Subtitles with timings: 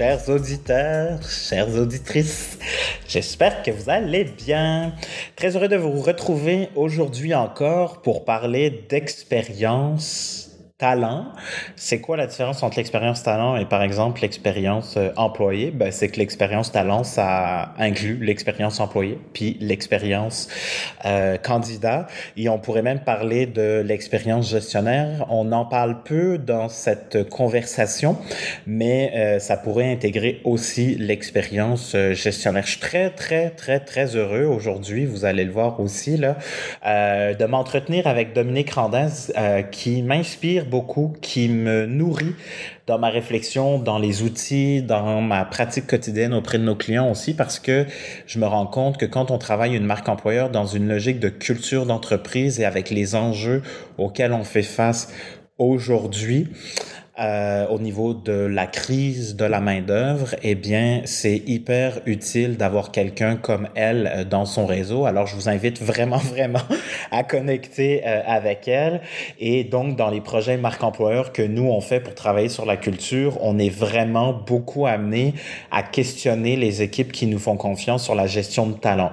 [0.00, 2.58] Chers auditeurs, chères auditrices.
[3.06, 4.94] J'espère que vous allez bien.
[5.36, 10.39] Très heureux de vous retrouver aujourd'hui encore pour parler d'expérience
[10.80, 11.26] talent.
[11.76, 15.70] C'est quoi la différence entre l'expérience talent et par exemple l'expérience euh, employée?
[15.70, 20.48] Ben, c'est que l'expérience talent, ça inclut l'expérience employée, puis l'expérience
[21.04, 22.06] euh, candidat.
[22.36, 25.26] Et on pourrait même parler de l'expérience gestionnaire.
[25.28, 28.16] On en parle peu dans cette conversation,
[28.66, 32.64] mais euh, ça pourrait intégrer aussi l'expérience euh, gestionnaire.
[32.64, 36.36] Je suis très, très, très, très heureux aujourd'hui, vous allez le voir aussi, là,
[36.86, 39.08] euh, de m'entretenir avec Dominique Randin,
[39.70, 42.34] qui m'inspire beaucoup, qui me nourrit
[42.86, 47.34] dans ma réflexion, dans les outils, dans ma pratique quotidienne auprès de nos clients aussi,
[47.34, 47.84] parce que
[48.26, 51.28] je me rends compte que quand on travaille une marque employeur dans une logique de
[51.28, 53.62] culture d'entreprise et avec les enjeux
[53.98, 55.12] auxquels on fait face
[55.58, 56.48] aujourd'hui,
[57.20, 62.92] euh, au niveau de la crise de la main-d'œuvre, eh bien, c'est hyper utile d'avoir
[62.92, 65.04] quelqu'un comme elle euh, dans son réseau.
[65.04, 66.62] Alors, je vous invite vraiment, vraiment
[67.10, 69.02] à connecter euh, avec elle.
[69.38, 72.78] Et donc, dans les projets marque employeur que nous, on fait pour travailler sur la
[72.78, 75.34] culture, on est vraiment beaucoup amené
[75.70, 79.12] à questionner les équipes qui nous font confiance sur la gestion de talent.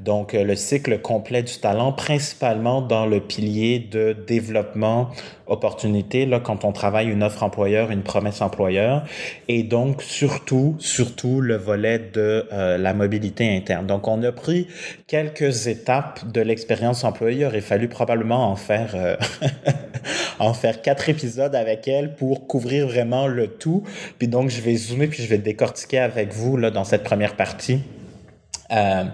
[0.00, 5.10] Donc, le cycle complet du talent, principalement dans le pilier de développement
[5.46, 9.04] opportunité, là, quand on travaille une offre employeur, une promesse employeur,
[9.48, 13.86] et donc surtout, surtout le volet de euh, la mobilité interne.
[13.86, 14.68] Donc, on a pris
[15.06, 17.46] quelques étapes de l'expérience employée.
[17.52, 19.16] Il fallu probablement en faire, euh,
[20.38, 23.82] en faire quatre épisodes avec elle pour couvrir vraiment le tout.
[24.18, 27.36] Puis donc, je vais zoomer puis je vais décortiquer avec vous là dans cette première
[27.36, 27.80] partie
[28.72, 29.04] euh,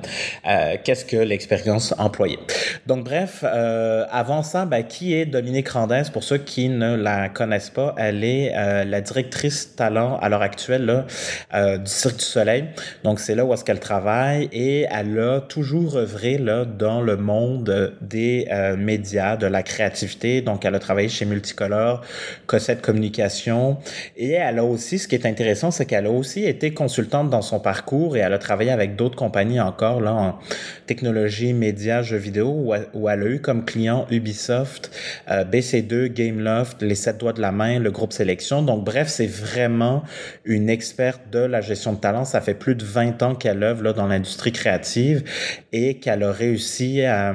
[0.47, 2.39] euh, qu'est-ce que l'expérience employée?
[2.87, 6.03] Donc bref, euh, avant ça, ben, qui est Dominique Randins?
[6.13, 10.43] Pour ceux qui ne la connaissent pas, elle est euh, la directrice talent à l'heure
[10.43, 12.65] actuelle là, du Cirque du Soleil.
[13.05, 17.17] Donc c'est là où est-ce qu'elle travaille et elle a toujours œuvré là, dans le
[17.17, 18.47] monde des
[18.79, 20.41] médias, de la créativité.
[20.43, 22.03] Donc elle a travaillé chez Multicolore,
[22.47, 23.79] Cossette Communication
[24.17, 27.43] et elle a aussi, ce qui est intéressant, c'est qu'elle a aussi été consultante dans
[27.43, 30.39] son parcours et elle a travaillé avec d'autres compagnies encore là en
[30.87, 34.91] technologie, médias, jeux vidéo, où, elle a eu comme client Ubisoft,
[35.31, 38.63] euh, BC2, Gameloft, les sept doigts de la main, le groupe Sélection.
[38.63, 40.03] Donc bref, c'est vraiment
[40.45, 42.25] une experte de la gestion de talent.
[42.25, 45.25] Ça fait plus de 20 ans qu'elle œuvre là, dans l'industrie créative
[45.73, 47.35] et qu'elle a réussi à,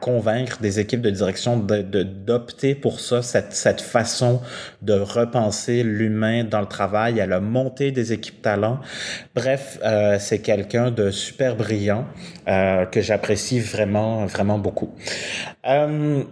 [0.00, 4.40] convaincre des équipes de direction d'opter de, d'opter pour ça, cette, cette façon
[4.82, 7.18] de repenser l'humain dans le travail.
[7.18, 8.80] Elle a monté des équipes talent.
[9.34, 12.04] Bref, euh, c'est quelqu'un de super brillant
[12.48, 14.90] euh, que j'apprécie vraiment, vraiment beaucoup.
[15.66, 16.22] Euh,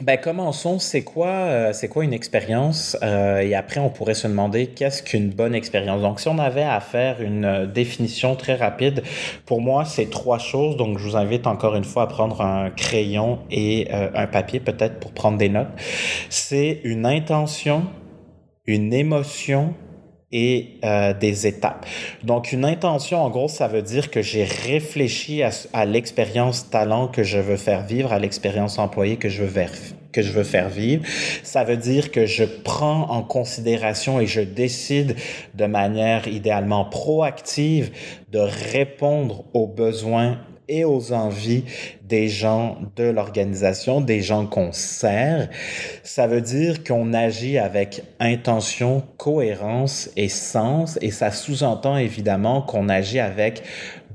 [0.00, 0.78] ben commençons.
[0.78, 5.30] C'est quoi, euh, c'est quoi une expérience Et après, on pourrait se demander qu'est-ce qu'une
[5.30, 6.02] bonne expérience.
[6.02, 9.02] Donc, si on avait à faire une définition très rapide,
[9.46, 10.76] pour moi, c'est trois choses.
[10.76, 14.98] Donc, je vous invite encore une fois à prendre un crayon et un papier peut-être
[14.98, 15.68] pour prendre des notes.
[16.30, 17.84] C'est une intention,
[18.66, 19.74] une émotion
[20.32, 21.86] et euh, des étapes.
[22.24, 27.22] Donc, une intention, en gros, ça veut dire que j'ai réfléchi à, l'expérience talent que
[27.22, 29.52] je veux faire vivre, à l'expérience employée que je veux
[30.12, 31.04] que je veux faire vivre.
[31.42, 35.16] Ça veut dire que je prends en considération et je décide
[35.54, 37.90] de manière idéalement proactive
[38.30, 40.38] de répondre aux besoins
[40.72, 41.64] et aux envies
[42.02, 45.50] des gens de l'organisation, des gens qu'on sert.
[46.02, 52.88] Ça veut dire qu'on agit avec intention, cohérence et sens, et ça sous-entend évidemment qu'on
[52.88, 53.62] agit avec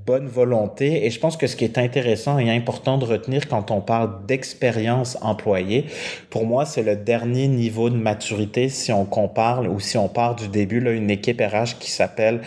[0.08, 1.06] bonne volonté.
[1.06, 4.26] Et je pense que ce qui est intéressant et important de retenir quand on parle
[4.26, 5.86] d'expérience employée,
[6.30, 10.36] pour moi, c'est le dernier niveau de maturité si on compare ou si on part
[10.36, 12.40] du début, là, une équipe RH qui s'appelle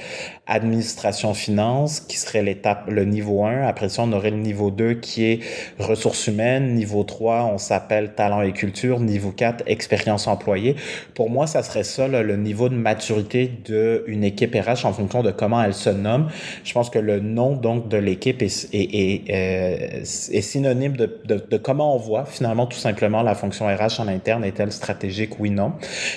[0.50, 3.62] administration finance, qui serait l'étape, le niveau 1.
[3.62, 5.40] Après ça, on aurait le niveau 2 qui est
[5.78, 6.74] ressources humaines.
[6.74, 8.98] Niveau 3, on s'appelle talent et culture.
[8.98, 10.74] Niveau 4, expérience employée.
[11.14, 15.22] Pour moi, ça serait ça, là, le niveau de maturité d'une équipe RH en fonction
[15.22, 16.28] de comment elle se nomme.
[16.64, 21.20] Je pense que le nom, donc, de l'équipe est, est, est, euh, est, synonyme de,
[21.26, 25.38] de, de comment on voit, finalement, tout simplement, la fonction RH en interne est-elle stratégique,
[25.38, 25.72] oui, non.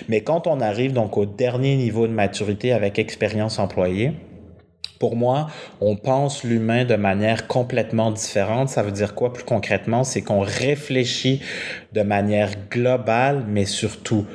[0.10, 4.14] Mais quand on arrive, donc, au dernier niveau de maturité avec expérience employée,
[5.00, 5.48] pour moi,
[5.82, 8.70] on pense l'humain de manière complètement différente.
[8.70, 10.04] Ça veut dire quoi plus concrètement?
[10.04, 11.42] C'est qu'on réfléchit
[11.92, 14.26] de manière globale, mais surtout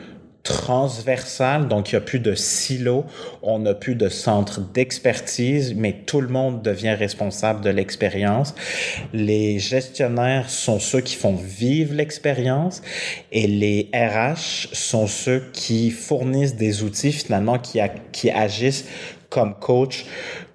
[0.42, 3.04] transversal, donc il n'y a plus de silos,
[3.42, 8.54] on n'a plus de centre d'expertise, mais tout le monde devient responsable de l'expérience.
[9.12, 12.80] Les gestionnaires sont ceux qui font vivre l'expérience
[13.30, 17.80] et les RH sont ceux qui fournissent des outils finalement qui,
[18.12, 18.86] qui agissent
[19.30, 20.06] comme coach,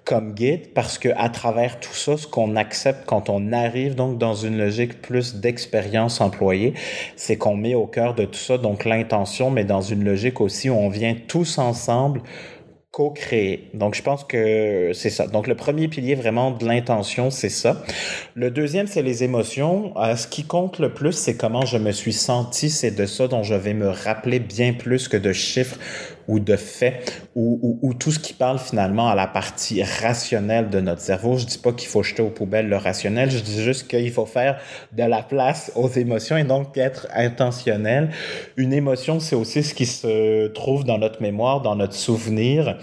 [0.04, 4.18] comme guide parce que à travers tout ça, ce qu'on accepte quand on arrive donc
[4.18, 6.74] dans une logique plus d'expérience employée,
[7.16, 10.68] c'est qu'on met au cœur de tout ça donc l'intention, mais dans une logique aussi
[10.68, 12.22] où on vient tous ensemble
[12.94, 13.70] co-créer.
[13.74, 15.26] Donc, je pense que c'est ça.
[15.26, 17.82] Donc, le premier pilier vraiment de l'intention, c'est ça.
[18.36, 19.92] Le deuxième, c'est les émotions.
[19.98, 22.70] Euh, ce qui compte le plus, c'est comment je me suis senti.
[22.70, 25.76] C'est de ça dont je vais me rappeler bien plus que de chiffres
[26.28, 30.80] ou de faits ou, ou, tout ce qui parle finalement à la partie rationnelle de
[30.80, 31.36] notre cerveau.
[31.36, 34.26] Je dis pas qu'il faut jeter aux poubelles le rationnel, je dis juste qu'il faut
[34.26, 34.58] faire
[34.92, 38.10] de la place aux émotions et donc être intentionnel.
[38.56, 42.78] Une émotion, c'est aussi ce qui se trouve dans notre mémoire, dans notre souvenir.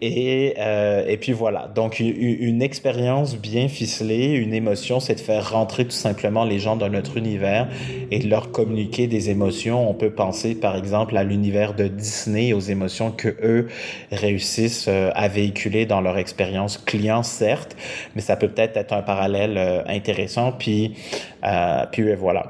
[0.00, 5.20] Et, euh, et puis voilà, donc une, une expérience bien ficelée, une émotion, c'est de
[5.20, 7.68] faire rentrer tout simplement les gens dans notre univers
[8.10, 9.88] et de leur communiquer des émotions.
[9.88, 12.79] On peut penser par exemple à l'univers de Disney, aux émotions
[13.10, 13.68] que eux
[14.12, 17.76] réussissent euh, à véhiculer dans leur expérience client, certes,
[18.14, 20.52] mais ça peut peut-être être un parallèle euh, intéressant.
[20.52, 20.96] Puis,
[21.44, 22.46] euh, puis voilà.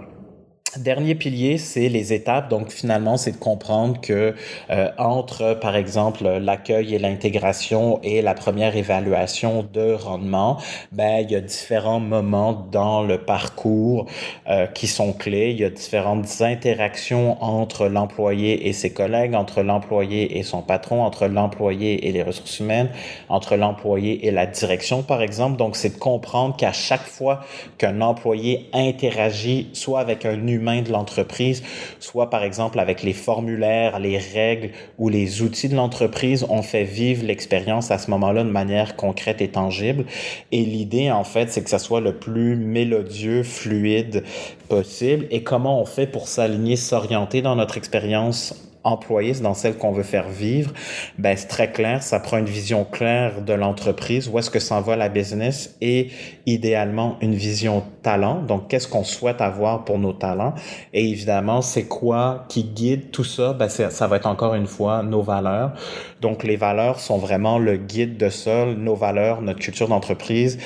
[0.78, 2.48] Dernier pilier, c'est les étapes.
[2.48, 4.36] Donc finalement, c'est de comprendre que
[4.70, 10.58] euh, entre, par exemple, l'accueil et l'intégration et la première évaluation de rendement,
[10.92, 14.06] ben il y a différents moments dans le parcours
[14.48, 15.50] euh, qui sont clés.
[15.50, 21.02] Il y a différentes interactions entre l'employé et ses collègues, entre l'employé et son patron,
[21.02, 22.90] entre l'employé et les ressources humaines,
[23.28, 25.56] entre l'employé et la direction, par exemple.
[25.56, 27.40] Donc c'est de comprendre qu'à chaque fois
[27.76, 31.62] qu'un employé interagit, soit avec un humain humain de l'entreprise,
[31.98, 36.84] soit par exemple avec les formulaires, les règles ou les outils de l'entreprise, on fait
[36.84, 40.04] vivre l'expérience à ce moment-là de manière concrète et tangible.
[40.52, 44.24] Et l'idée, en fait, c'est que ça soit le plus mélodieux, fluide
[44.68, 45.26] possible.
[45.30, 49.92] Et comment on fait pour s'aligner, s'orienter dans notre expérience employé, c'est dans celle qu'on
[49.92, 50.72] veut faire vivre,
[51.18, 54.80] ben c'est très clair, ça prend une vision claire de l'entreprise, où est-ce que s'en
[54.80, 56.08] va la business et
[56.46, 58.42] idéalement une vision talent.
[58.42, 60.54] Donc qu'est-ce qu'on souhaite avoir pour nos talents?
[60.92, 63.52] Et évidemment, c'est quoi qui guide tout ça?
[63.52, 65.72] Ben ça va être encore une fois nos valeurs.
[66.20, 70.58] Donc les valeurs sont vraiment le guide de ça, nos valeurs, notre culture d'entreprise.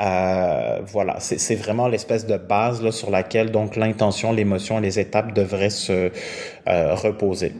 [0.00, 5.32] Euh, voilà, c'est vraiment l'espèce de base là, sur laquelle donc l'intention, l'émotion les étapes
[5.34, 6.10] devraient se
[6.68, 7.52] euh, reposer.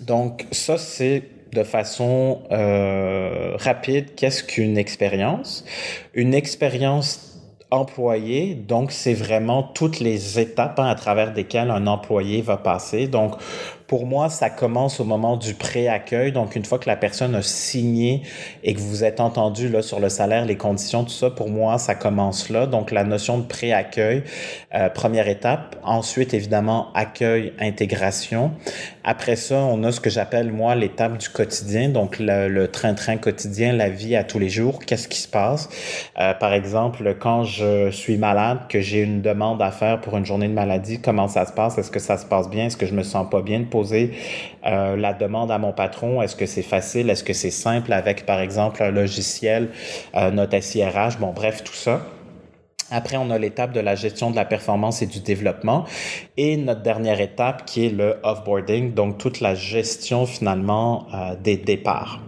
[0.00, 1.22] Donc ça, c'est
[1.52, 5.64] de façon euh, rapide qu'est-ce qu'une expérience?
[6.14, 7.40] Une expérience
[7.70, 13.08] employée, donc c'est vraiment toutes les étapes hein, à travers lesquelles un employé va passer.
[13.08, 13.34] Donc
[13.86, 16.32] pour moi, ça commence au moment du pré-accueil.
[16.32, 18.22] Donc, une fois que la personne a signé
[18.64, 21.78] et que vous êtes entendu là sur le salaire, les conditions, tout ça, pour moi,
[21.78, 22.66] ça commence là.
[22.66, 24.24] Donc, la notion de pré-accueil,
[24.74, 25.76] euh, première étape.
[25.84, 28.50] Ensuite, évidemment, accueil, intégration.
[29.04, 31.88] Après ça, on a ce que j'appelle, moi, l'étape du quotidien.
[31.88, 34.80] Donc, le train-train quotidien, la vie à tous les jours.
[34.84, 35.68] Qu'est-ce qui se passe?
[36.18, 40.26] Euh, par exemple, quand je suis malade, que j'ai une demande à faire pour une
[40.26, 41.78] journée de maladie, comment ça se passe?
[41.78, 42.66] Est-ce que ça se passe bien?
[42.66, 43.62] Est-ce que je me sens pas bien?
[43.76, 44.12] Poser
[44.66, 46.22] euh, la demande à mon patron.
[46.22, 47.10] Est-ce que c'est facile?
[47.10, 49.62] Est-ce que c'est simple avec, par exemple, un logiciel,
[50.14, 51.18] euh, notre SIRH?
[51.20, 51.96] Bon, bref, tout ça.
[52.90, 55.84] Après, on a l'étape de la gestion de la performance et du développement.
[56.36, 61.56] Et notre dernière étape qui est le offboarding, donc toute la gestion finalement euh, des
[61.56, 62.20] départs.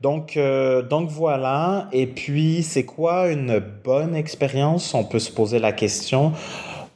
[0.00, 1.88] Donc, euh, donc voilà.
[1.92, 4.94] Et puis, c'est quoi une bonne expérience?
[4.94, 6.32] On peut se poser la question.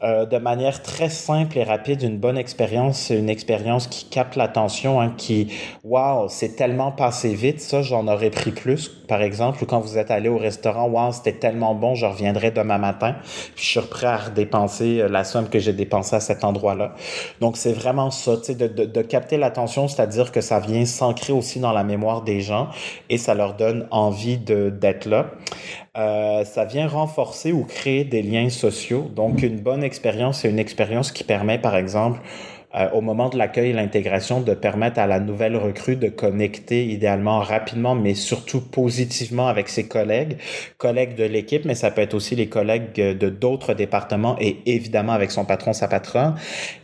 [0.02, 4.34] Euh, de manière très simple et rapide, une bonne expérience, c'est une expérience qui capte
[4.34, 5.52] l'attention, hein, qui,
[5.84, 9.98] wow, c'est tellement passé vite, ça, j'en aurais pris plus, par exemple, ou quand vous
[9.98, 13.14] êtes allé au restaurant, wow, c'était tellement bon, je reviendrai demain matin,
[13.54, 16.94] puis je suis prêt à redépenser euh, la somme que j'ai dépensée à cet endroit-là.
[17.40, 20.84] Donc, c'est vraiment ça, tu sais, de, de, de capter l'attention, c'est-à-dire que ça vient
[20.84, 22.70] s'ancrer aussi dans la mémoire des gens
[23.08, 25.26] et ça leur donne envie d'être là.
[25.94, 29.10] Euh, ça vient renforcer ou créer des liens sociaux.
[29.14, 32.20] Donc, une bonne expérience, c'est une expérience qui permet, par exemple,
[32.74, 36.86] euh, au moment de l'accueil et l'intégration, de permettre à la nouvelle recrue de connecter
[36.86, 40.38] idéalement rapidement, mais surtout positivement avec ses collègues,
[40.78, 45.12] collègues de l'équipe, mais ça peut être aussi les collègues de d'autres départements et évidemment
[45.12, 46.34] avec son patron, sa patronne.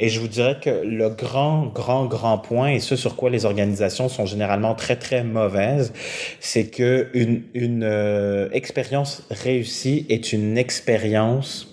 [0.00, 3.44] Et je vous dirais que le grand, grand, grand point, et ce sur quoi les
[3.44, 5.92] organisations sont généralement très, très mauvaises,
[6.40, 11.68] c'est que une, une euh, expérience réussie est une expérience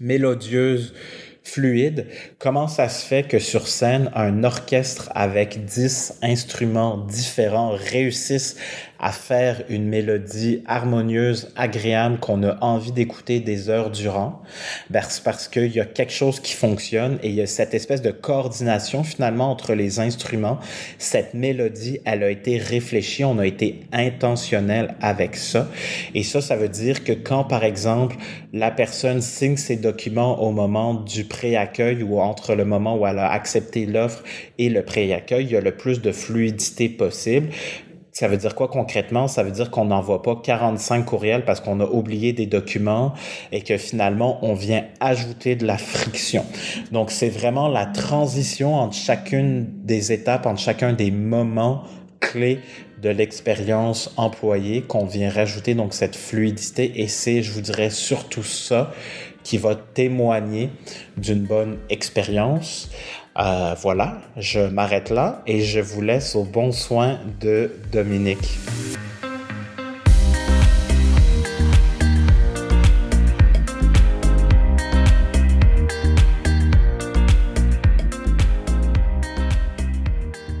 [0.00, 0.94] mélodieuse,
[1.44, 2.06] fluide.
[2.38, 8.56] Comment ça se fait que sur scène, un orchestre avec 10 instruments différents réussissent
[9.02, 14.40] à faire une mélodie harmonieuse, agréable, qu'on a envie d'écouter des heures durant,
[14.90, 17.74] ben, c'est parce qu'il y a quelque chose qui fonctionne et il y a cette
[17.74, 20.60] espèce de coordination finalement entre les instruments.
[20.98, 25.68] Cette mélodie, elle a été réfléchie, on a été intentionnel avec ça.
[26.14, 28.16] Et ça, ça veut dire que quand, par exemple,
[28.52, 33.18] la personne signe ses documents au moment du pré-accueil ou entre le moment où elle
[33.18, 34.22] a accepté l'offre
[34.58, 37.48] et le pré-accueil, il y a le plus de fluidité possible.
[38.12, 39.26] Ça veut dire quoi concrètement?
[39.26, 43.14] Ça veut dire qu'on n'envoie pas 45 courriels parce qu'on a oublié des documents
[43.52, 46.44] et que finalement, on vient ajouter de la friction.
[46.92, 51.84] Donc, c'est vraiment la transition entre chacune des étapes, entre chacun des moments
[52.20, 52.60] clés
[53.00, 58.44] de l'expérience employée qu'on vient rajouter donc cette fluidité et c'est, je vous dirais, surtout
[58.44, 58.92] ça
[59.42, 60.70] qui va témoigner
[61.16, 62.90] d'une bonne expérience.
[63.38, 68.58] Euh, voilà, je m'arrête là et je vous laisse au bon soin de Dominique.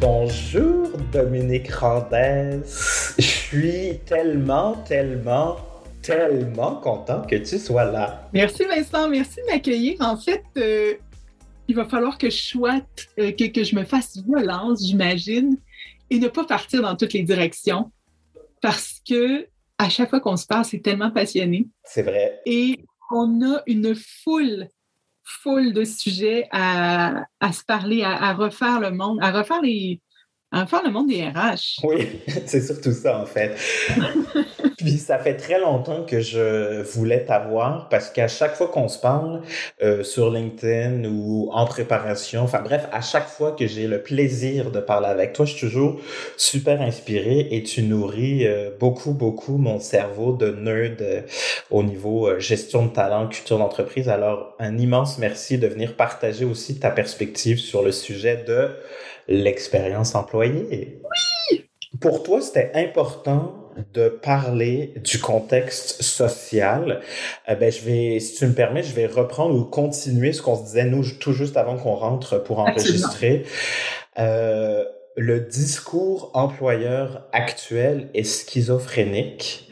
[0.00, 2.62] Bonjour Dominique Randès.
[3.18, 5.58] Je suis tellement, tellement,
[6.00, 8.28] tellement content que tu sois là.
[8.32, 9.96] Merci Vincent, merci de m'accueillir.
[10.00, 10.94] En fait, euh,
[11.68, 12.80] il va falloir que je sois,
[13.18, 15.56] euh, que, que, je me fasse violence, j'imagine,
[16.10, 17.90] et ne pas partir dans toutes les directions.
[18.60, 19.46] Parce que
[19.78, 21.68] à chaque fois qu'on se parle, c'est tellement passionné.
[21.84, 22.40] C'est vrai.
[22.46, 24.68] Et on a une foule,
[25.24, 30.00] foule de sujets à, à se parler, à, à, refaire le monde, à refaire les,
[30.60, 31.84] refaire le monde des RH.
[31.84, 32.08] Oui,
[32.46, 33.56] c'est surtout ça en fait.
[34.78, 38.98] Puis ça fait très longtemps que je voulais t'avoir parce qu'à chaque fois qu'on se
[38.98, 39.42] parle
[39.82, 44.72] euh, sur LinkedIn ou en préparation, enfin bref, à chaque fois que j'ai le plaisir
[44.72, 46.00] de parler avec toi, je suis toujours
[46.36, 51.22] super inspiré et tu nourris euh, beaucoup, beaucoup mon cerveau de nerd euh,
[51.70, 54.08] au niveau euh, gestion de talent, culture d'entreprise.
[54.08, 58.70] Alors, un immense merci de venir partager aussi ta perspective sur le sujet de
[59.32, 61.00] l'expérience employée.
[61.02, 61.64] Oui!
[62.00, 63.62] Pour toi, c'était important
[63.94, 67.00] de parler du contexte social,
[67.48, 70.56] euh, ben, je vais, si tu me permets, je vais reprendre ou continuer ce qu'on
[70.56, 73.44] se disait, nous, tout juste avant qu'on rentre pour enregistrer.
[74.18, 74.84] Euh,
[75.16, 79.70] le discours employeur actuel est schizophrénique.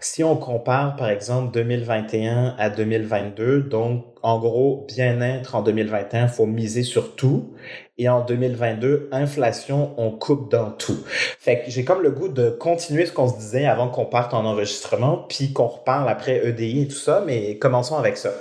[0.00, 6.46] Si on compare, par exemple, 2021 à 2022, donc, en gros, bien-être en 2021, faut
[6.46, 7.54] miser sur tout.
[7.98, 10.98] Et en 2022, inflation, on coupe dans tout.
[11.06, 14.32] Fait que j'ai comme le goût de continuer ce qu'on se disait avant qu'on parte
[14.32, 18.32] en enregistrement, puis qu'on reparle après EDI et tout ça, mais commençons avec ça.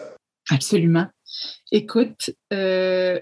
[0.49, 1.07] Absolument.
[1.71, 3.19] Écoute, euh,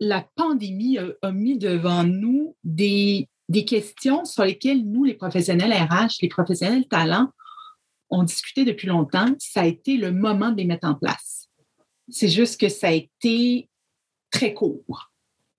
[0.00, 6.18] la pandémie a, mis devant nous des, des questions sur lesquelles nous, les professionnels RH,
[6.22, 7.30] les professionnels talents,
[8.10, 9.26] on discuté depuis longtemps.
[9.38, 11.48] Ça a été le moment de les mettre en place.
[12.08, 13.67] C'est juste que ça a été
[14.30, 15.10] très court.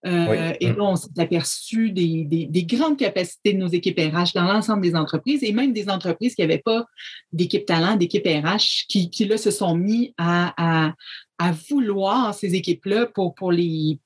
[0.06, 0.38] Euh, oui.
[0.62, 4.46] Et là, on s'est aperçu des, des, des, grandes capacités de nos équipes RH dans
[4.46, 6.86] l'ensemble des entreprises et même des entreprises qui n'avaient pas
[7.34, 10.54] d'équipe talent, d'équipe RH, qui, qui là se sont mis à,
[10.88, 10.94] à,
[11.38, 14.00] à vouloir ces équipes-là pour, pour, les,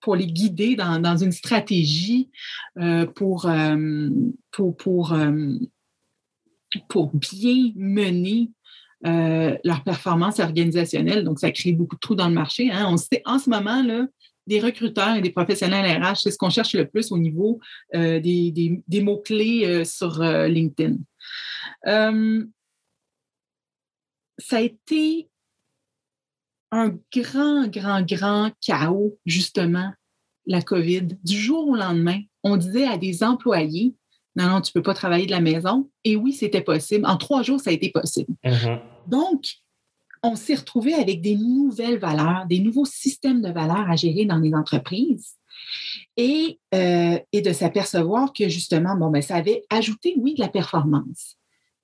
[0.00, 2.30] pour les guider dans, dans une stratégie
[2.78, 4.08] euh, pour, euh,
[4.52, 5.58] pour, pour, euh,
[6.88, 8.50] pour bien mener
[9.04, 11.24] euh, leur performance organisationnelle.
[11.24, 12.70] Donc, ça crée beaucoup de trous dans le marché.
[12.70, 12.86] Hein.
[12.88, 14.06] On sait, en ce moment, là,
[14.46, 17.60] des recruteurs et des professionnels RH, c'est ce qu'on cherche le plus au niveau
[17.94, 20.96] euh, des, des, mots-clés euh, sur LinkedIn.
[24.38, 25.28] ça a été
[26.70, 29.92] un grand, grand, grand chaos, justement,
[30.46, 31.08] la COVID.
[31.22, 33.94] Du jour au lendemain, on disait à des employés,
[34.36, 35.90] non, non, tu ne peux pas travailler de la maison.
[36.04, 37.06] Et oui, c'était possible.
[37.06, 38.34] En trois jours, ça a été possible.
[38.44, 38.80] Mm-hmm.
[39.08, 39.44] Donc,
[40.22, 44.38] on s'est retrouvé avec des nouvelles valeurs, des nouveaux systèmes de valeurs à gérer dans
[44.38, 45.36] les entreprises
[46.16, 50.48] et, euh, et de s'apercevoir que justement, bon, ben, ça avait ajouté, oui, de la
[50.48, 51.36] performance.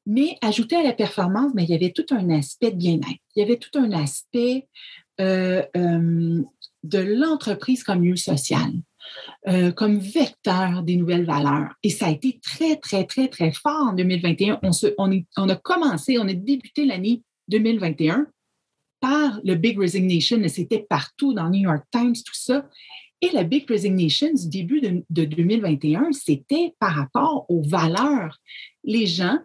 [0.04, 3.22] Mais ajouté à la performance, mais il y avait tout un aspect de bien-être.
[3.36, 4.66] Il y avait tout un aspect
[5.20, 6.42] euh, euh,
[6.82, 8.72] de l'entreprise comme lieu social.
[9.48, 11.74] Euh, comme vecteur des nouvelles valeurs.
[11.82, 14.60] Et ça a été très, très, très, très fort en 2021.
[14.62, 18.28] On, se, on, est, on a commencé, on a débuté l'année 2021
[19.00, 22.68] par le Big Resignation, c'était partout dans New York Times, tout ça.
[23.20, 28.38] Et la Big Resignation du début de, de 2021, c'était par rapport aux valeurs.
[28.84, 29.38] Les gens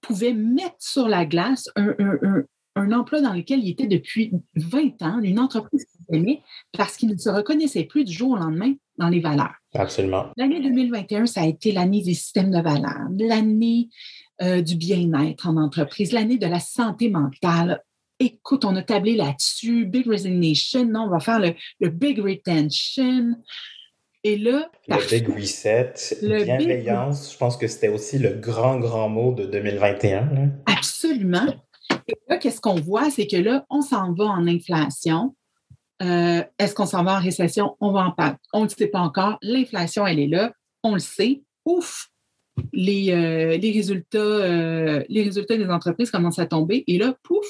[0.00, 1.94] pouvaient mettre sur la glace un,
[2.80, 6.42] un emploi dans lequel il était depuis 20 ans, une entreprise qu'il aimait,
[6.76, 9.54] parce qu'il ne se reconnaissait plus du jour au lendemain dans les valeurs.
[9.74, 10.26] Absolument.
[10.36, 13.88] L'année 2021, ça a été l'année des systèmes de valeurs, l'année
[14.42, 17.82] euh, du bien-être en entreprise, l'année de la santé mentale.
[18.18, 23.36] Écoute, on a tablé là-dessus, Big Resignation, non, on va faire le, le Big Retention.
[24.22, 29.08] Et là, le Big Reset, le bienveillance, je pense que c'était aussi le grand, grand
[29.08, 30.50] mot de 2021.
[30.66, 31.46] Absolument.
[32.28, 33.10] Là, qu'est-ce qu'on voit?
[33.10, 35.34] C'est que là, on s'en va en inflation.
[36.02, 37.76] Euh, est-ce qu'on s'en va en récession?
[37.80, 38.36] On va en parler.
[38.52, 39.38] On ne le sait pas encore.
[39.42, 40.52] L'inflation, elle est là.
[40.82, 41.42] On le sait.
[41.64, 42.08] Ouf!
[42.72, 43.58] Les, euh,
[44.14, 46.84] euh, les résultats des entreprises commencent à tomber.
[46.86, 47.46] Et là, pouf,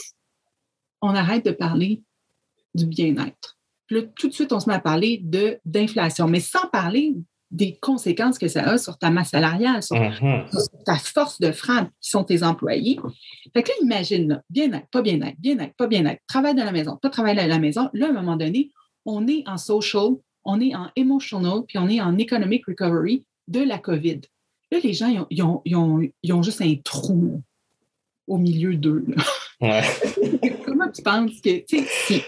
[1.01, 2.03] on arrête de parler
[2.75, 3.59] du bien-être.
[3.91, 5.21] Là, tout de suite, on se met à parler
[5.65, 7.17] d'inflation, mais sans parler
[7.51, 10.85] des conséquences que ça a sur ta masse salariale, sur, mm-hmm.
[10.85, 12.99] ta force de frappe qui sont tes employés.
[13.53, 17.11] Fait que là, imagine, bien-être, pas bien-être, bien-être, pas bien-être, travail de la maison, pas
[17.11, 17.91] travail de la maison.
[17.93, 18.71] Là, à un moment donné,
[19.05, 20.11] on est en social,
[20.45, 24.21] on est en emotional, puis on est en economic recovery de la COVID.
[24.71, 27.43] Là, les gens, ils ont, ils ont, ils ont, juste un trou
[28.29, 29.05] au milieu d'eux.
[29.61, 31.65] Comment tu penses que.
[31.67, 32.25] C'est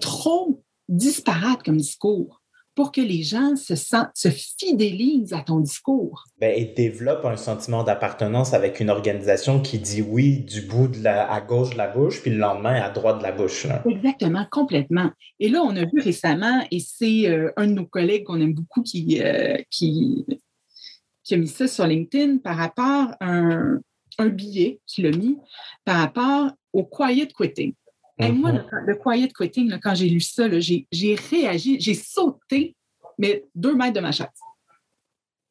[0.00, 2.37] trop disparate comme discours
[2.78, 6.22] pour que les gens se, sentent, se fidélisent à ton discours.
[6.40, 11.02] Ben, et développent un sentiment d'appartenance avec une organisation qui dit oui du bout de
[11.02, 13.66] la, à gauche de la bouche, puis le lendemain à droite de la bouche.
[13.84, 15.10] Exactement, complètement.
[15.40, 18.54] Et là, on a vu récemment, et c'est euh, un de nos collègues qu'on aime
[18.54, 20.24] beaucoup qui, euh, qui,
[21.24, 23.80] qui, a mis ça sur LinkedIn par rapport à un,
[24.18, 25.36] un billet qu'il a mis
[25.84, 27.72] par rapport au quiet quitting.
[28.18, 28.64] Et moi, mhm.
[28.86, 32.74] le, quiet quitting, quand j'ai lu ça, j'ai réagi, j'ai sauté,
[33.16, 34.26] mais deux mètres de ma chaise.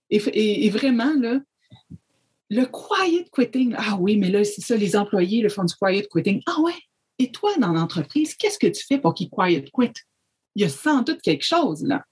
[0.10, 1.40] Et, vraiment, là,
[2.50, 6.08] le quiet quitting, ah oui, mais là, c'est ça, les employés le font du quiet
[6.12, 6.42] quitting.
[6.46, 6.76] Ah ouais?
[7.20, 9.94] Et toi, dans l'entreprise, qu'est-ce que tu fais pour qu'ils quiet quit?
[10.56, 12.04] Il y a sans doute quelque chose, là.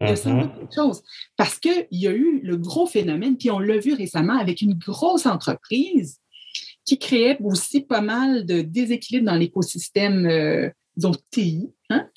[0.00, 0.42] Il y a sans mhm.
[0.42, 1.02] doute quelque chose.
[1.36, 4.74] Parce qu'il y a eu le gros phénomène, puis on l'a vu récemment avec une
[4.74, 6.18] grosse entreprise
[6.88, 10.70] qui créait aussi pas mal de déséquilibre dans l'écosystème euh,
[11.30, 11.70] TI.
[11.90, 12.08] Hein?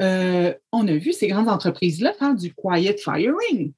[0.00, 3.72] Euh, on a vu ces grandes entreprises-là faire du quiet firing.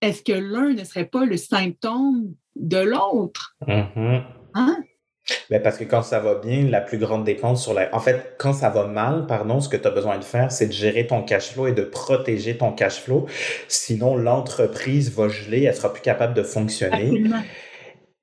[0.00, 3.56] Est-ce que l'un ne serait pas le symptôme de l'autre?
[3.66, 4.22] Mm-hmm.
[4.54, 4.78] Hein?
[5.50, 7.92] Ben, parce que quand ça va bien, la plus grande dépense sur la.
[7.94, 10.66] En fait, quand ça va mal, pardon, ce que tu as besoin de faire, c'est
[10.66, 13.26] de gérer ton cash flow et de protéger ton cash flow.
[13.68, 17.06] Sinon, l'entreprise va geler, elle sera plus capable de fonctionner.
[17.06, 17.42] Absolument.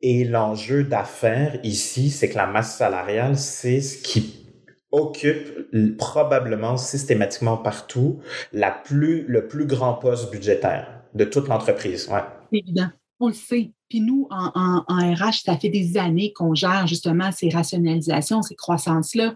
[0.01, 4.45] Et l'enjeu d'affaires ici, c'est que la masse salariale, c'est ce qui
[4.91, 8.19] occupe probablement systématiquement partout
[8.53, 12.07] la plus, le plus grand poste budgétaire de toute l'entreprise.
[12.09, 12.21] Ouais.
[12.51, 12.89] Évident.
[13.19, 13.71] On le sait.
[13.89, 18.55] Puis nous, en, en, RH, ça fait des années qu'on gère justement ces rationalisations, ces
[18.55, 19.33] croissances-là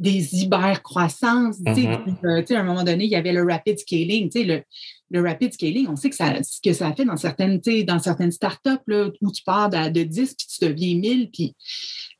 [0.00, 1.60] des hyper-croissances.
[1.60, 2.24] Mm-hmm.
[2.24, 4.30] Euh, à un moment donné, il y avait le rapid scaling.
[4.34, 4.62] Le,
[5.10, 8.30] le rapid scaling, on sait que ça, ce que ça fait dans certaines, dans certaines
[8.30, 11.54] startups là, où tu pars de, de 10 puis tu deviens 1000, puis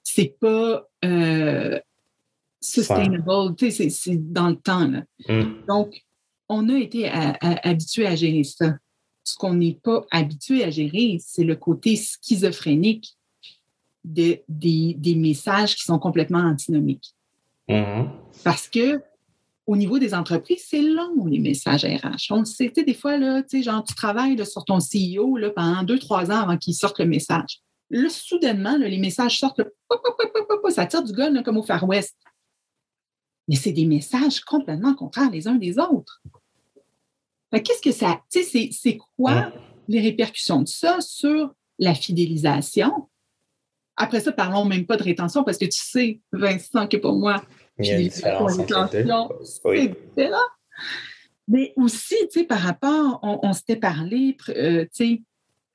[0.03, 1.79] c'est pas euh,
[2.61, 4.89] sustainable, c'est dans le temps.
[4.89, 5.05] Là.
[5.29, 5.67] Mm.
[5.69, 6.03] Donc,
[6.49, 8.75] on a été habitué à gérer ça.
[9.23, 13.17] Ce qu'on n'est pas habitué à gérer, c'est le côté schizophrénique
[14.03, 17.15] de, des, des messages qui sont complètement antinomiques.
[17.69, 18.09] Mm-hmm.
[18.43, 19.01] Parce que
[19.71, 22.33] au niveau des entreprises, c'est long, les messages RH.
[22.33, 26.29] On sait, des fois, là, genre, tu travailles sur ton CEO là, pendant deux, trois
[26.33, 27.61] ans avant qu'il sorte le message.
[27.89, 29.61] Là, soudainement, les messages sortent,
[30.71, 32.17] ça tire du gun comme au Far West.
[33.47, 36.21] Mais c'est des messages complètement contraires les uns des autres.
[37.53, 38.21] Qu'est-ce que ça.
[38.29, 39.53] C'est quoi
[39.87, 43.09] les répercussions de ça sur la fidélisation?
[43.97, 47.45] Après ça, parlons même pas de rétention parce que tu sais, Vincent, que pour moi,
[47.83, 50.31] il y a une différence c'est
[51.49, 55.23] Mais aussi, tu sais, par rapport, on, s'était parlé, euh, tu sais,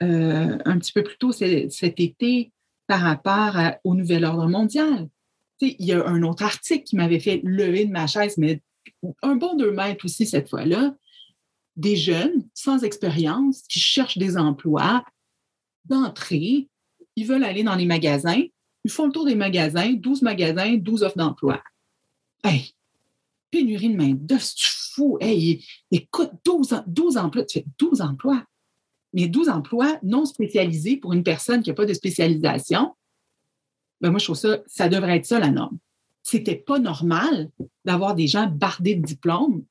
[0.03, 2.51] euh, un petit peu plus tôt cet été
[2.87, 5.09] par rapport au nouvel ordre mondial.
[5.59, 8.37] Tu sais, il y a un autre article qui m'avait fait lever de ma chaise,
[8.37, 8.61] mais
[9.21, 10.95] un bon deux mètres aussi cette fois-là,
[11.75, 15.03] des jeunes sans expérience qui cherchent des emplois
[15.85, 16.69] d'entrée.
[17.15, 18.43] Ils veulent aller dans les magasins,
[18.83, 21.61] ils font le tour des magasins, 12 magasins, 12 offres d'emploi.
[22.45, 22.75] Hey,
[23.49, 25.17] pénurie de main-d'œuvre, tu fou?
[25.19, 28.43] Hey, écoute, 12, 12 emplois, tu fais 12 emplois.
[29.13, 32.95] Mais 12 emplois non spécialisés pour une personne qui n'a pas de spécialisation,
[34.01, 35.79] ben moi, je trouve ça, ça devrait être ça la norme.
[36.21, 37.49] C'était pas normal
[37.83, 39.63] d'avoir des gens bardés de diplômes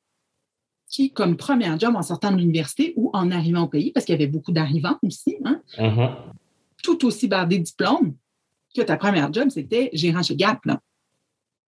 [0.88, 4.14] qui, comme premier job en sortant de l'université ou en arrivant au pays, parce qu'il
[4.14, 6.14] y avait beaucoup d'arrivants aussi, hein, uh-huh
[6.84, 8.14] tout aussi bardé de diplômes,
[8.76, 10.80] que ta première job, c'était gérant chez Gap, là,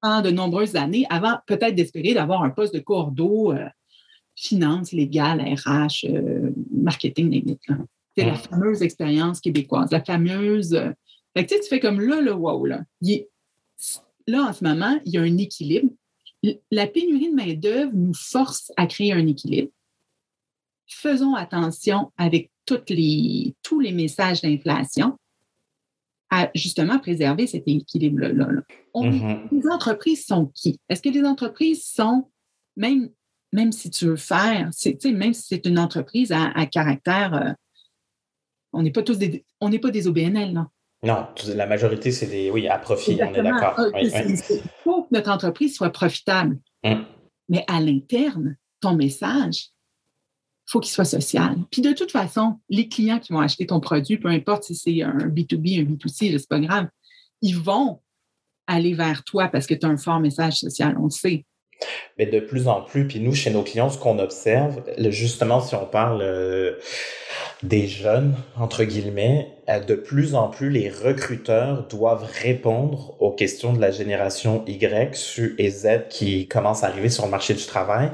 [0.01, 3.67] pendant de nombreuses années, avant peut-être d'espérer d'avoir un poste de cordeau, euh,
[4.35, 7.57] finance, légal, RH, euh, marketing.
[8.17, 10.75] C'est la fameuse expérience québécoise, la fameuse.
[10.75, 10.91] Euh,
[11.37, 12.83] fait que, tu fais comme là, le wow, là.
[14.27, 15.91] là, en ce moment, il y a un équilibre.
[16.71, 19.71] La pénurie de main-d'œuvre nous force à créer un équilibre.
[20.87, 25.19] Faisons attention avec toutes les, tous les messages d'inflation
[26.37, 28.49] à justement préserver cet équilibre-là.
[28.95, 29.49] Mm-hmm.
[29.53, 30.79] Les entreprises sont qui?
[30.91, 32.31] Est-ce que les entreprises sont,
[32.77, 33.09] même,
[33.55, 34.71] même si tu veux faire,
[35.05, 37.53] même si c'est une entreprise à, caractère, euh,
[38.75, 40.67] on n'est pas tous des, on n'est pas des OBNL, non?
[41.03, 43.79] Non, la majorité, c'est des, oui, à profit, on est d'accord.
[43.99, 44.23] Il ah,
[44.85, 46.59] faut que notre entreprise soit profitable.
[46.85, 47.03] Mm.
[47.49, 49.71] Mais à l'interne, ton message,
[50.67, 51.57] faut qu'il soit social.
[51.71, 55.03] Puis de toute façon, les clients qui vont acheter ton produit, peu importe si c'est
[55.03, 56.89] un B2B, un B2C, c'est pas grave,
[57.41, 58.01] ils vont
[58.67, 61.45] aller vers toi parce que tu as un fort message social, on le sait.
[62.19, 65.75] Mais de plus en plus, puis nous, chez nos clients, ce qu'on observe, justement, si
[65.75, 66.77] on parle euh,
[67.63, 73.81] des jeunes, entre guillemets, de plus en plus, les recruteurs doivent répondre aux questions de
[73.81, 78.11] la génération Y et Z qui commencent à arriver sur le marché du travail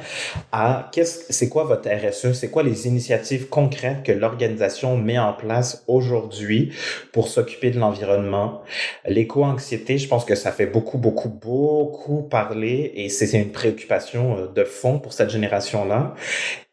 [0.50, 2.32] à qu'est-ce, c'est quoi votre RSE?
[2.32, 6.72] C'est quoi les initiatives concrètes que l'organisation met en place aujourd'hui
[7.12, 8.62] pour s'occuper de l'environnement?
[9.06, 14.46] L'éco-anxiété, je pense que ça fait beaucoup, beaucoup, beaucoup parler et c'est une préoccupation euh,
[14.46, 16.14] de fond pour cette génération-là.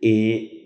[0.01, 0.58] Et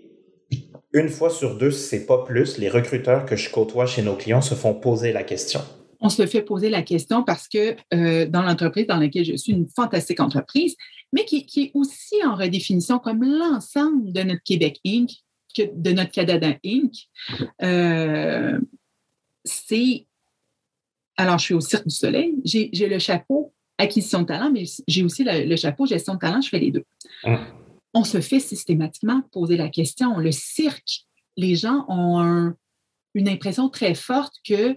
[0.94, 4.14] une fois sur deux, si c'est pas plus, les recruteurs que je côtoie chez nos
[4.14, 5.60] clients se font poser la question.
[6.00, 9.52] On se fait poser la question parce que euh, dans l'entreprise dans laquelle je suis,
[9.52, 10.76] une fantastique entreprise,
[11.12, 15.10] mais qui, est aussi en redéfinition comme l'ensemble de notre Québec Inc.,
[15.58, 16.92] de notre Canada Inc.,
[17.62, 18.60] euh,
[19.44, 20.06] c'est.
[21.16, 25.02] Alors, je suis au Cirque du Soleil, j'ai le chapeau acquisition de talent, mais j'ai
[25.02, 26.84] aussi le, chapeau gestion de talent, je fais les deux.
[27.24, 27.38] Hum
[27.94, 30.18] on se fait systématiquement poser la question.
[30.18, 32.52] Le cirque, les gens ont
[33.14, 34.76] une impression très forte que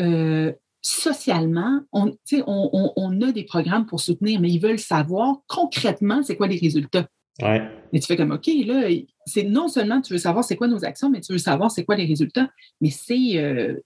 [0.00, 6.36] euh, socialement, on, on, a des programmes pour soutenir, mais ils veulent savoir concrètement c'est
[6.36, 7.08] quoi les résultats.
[7.40, 7.62] Ouais.
[7.92, 8.88] Et tu fais comme, OK, là,
[9.26, 11.84] c'est non seulement tu veux savoir c'est quoi nos actions, mais tu veux savoir c'est
[11.84, 12.50] quoi les résultats.
[12.80, 13.80] Mais c'est euh,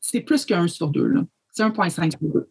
[0.00, 1.12] c'est plus qu'un sur deux.
[1.52, 2.50] C'est 1,5 sur deux.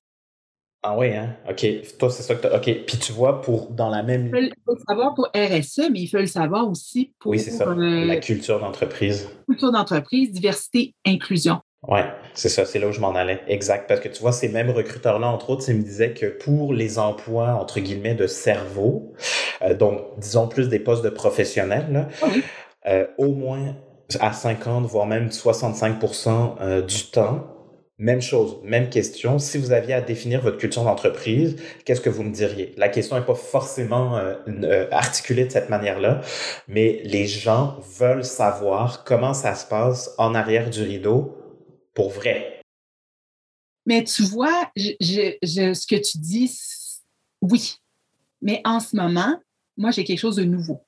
[0.88, 1.36] Ah oui, hein?
[1.50, 1.66] OK.
[1.98, 2.86] Toi, c'est ça que tu OK.
[2.86, 4.28] Puis tu vois, pour dans la même.
[4.36, 7.32] Il faut le savoir pour RSE, mais il faut le savoir aussi pour.
[7.32, 7.68] Oui, c'est ça.
[7.68, 9.28] Euh, la culture d'entreprise.
[9.50, 11.60] Culture d'entreprise, diversité, inclusion.
[11.88, 12.02] Oui,
[12.36, 13.42] c'est ça, c'est là où je m'en allais.
[13.48, 13.88] Exact.
[13.88, 17.00] Parce que tu vois, ces mêmes recruteurs-là, entre autres, ils me disaient que pour les
[17.00, 19.14] emplois, entre guillemets, de cerveau,
[19.64, 22.28] euh, donc, disons plus des postes de professionnels, ah
[22.88, 23.76] euh, au moins
[24.20, 27.55] à 50, voire même 65% du temps,
[27.98, 29.40] même chose, même question.
[29.40, 31.56] Si vous aviez à définir votre culture d'entreprise,
[31.86, 32.74] qu'est-ce que vous me diriez?
[32.78, 36.22] La question n'est pas forcément euh, euh, articulée de cette manière-là,
[36.68, 41.38] mais les gens veulent savoir comment ça se passe en arrière du rideau
[41.94, 42.62] pour vrai.
[43.86, 46.60] Mais tu vois, ce que tu dis,
[47.42, 47.76] oui.
[48.42, 49.40] Mais en ce moment,
[49.78, 50.82] moi, j'ai quelque chose de nouveau.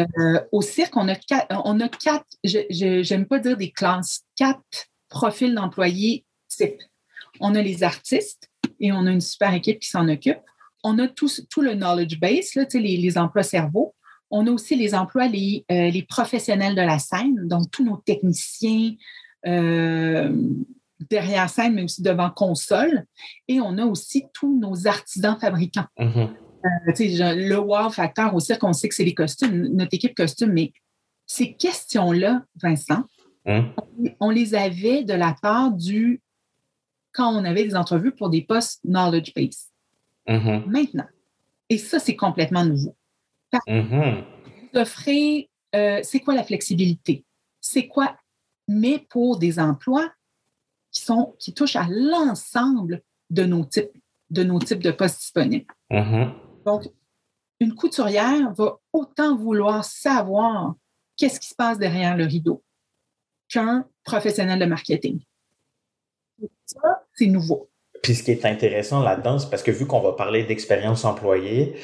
[0.00, 4.22] Euh, au cirque, on a quatre, on a quatre je n'aime pas dire des classes,
[4.34, 6.24] quatre profils d'employés
[7.40, 10.40] on a les artistes et on a une super équipe qui s'en occupe.
[10.82, 13.94] On a tout, tout le knowledge base, là, les, les emplois cerveau.
[14.30, 17.96] On a aussi les emplois, les, euh, les, professionnels de la scène, donc tous nos
[17.96, 18.92] techniciens
[19.46, 20.32] euh,
[21.10, 23.04] derrière scène, mais aussi devant console.
[23.48, 25.86] Et on a aussi tous nos artisans fabricants.
[25.98, 26.28] Mm-hmm.
[26.64, 30.72] Euh, le wow factor aussi, qu'on sait que c'est les costumes, notre équipe costume, mais
[31.26, 33.04] ces questions-là, Vincent,
[33.46, 33.60] mm.
[34.20, 36.20] on, les avait de la part du
[37.12, 39.70] quand on avait des entrevues pour des postes knowledge base.
[40.28, 40.66] Mm-hmm.
[40.66, 41.08] Maintenant.
[41.68, 42.96] Et ça, c'est complètement nouveau.
[43.66, 44.22] Mm
[44.72, 47.24] c'est quoi la flexibilité?
[47.60, 48.16] C'est quoi,
[48.68, 50.10] mais pour des emplois
[50.92, 53.90] qui, sont, qui touchent à l'ensemble de nos types
[54.30, 55.66] de nos types de postes disponibles.
[55.90, 56.32] Mm-hmm.
[56.64, 56.84] Donc,
[57.58, 60.74] une couturière va autant vouloir savoir
[61.16, 62.62] qu'est-ce qui se passe derrière le rideau
[63.48, 65.20] qu'un professionnel de marketing.
[66.70, 67.68] Ça, c'est nouveau.
[68.02, 71.74] Puis ce qui est intéressant là-dedans, c'est parce que vu qu'on va parler d'expérience employée,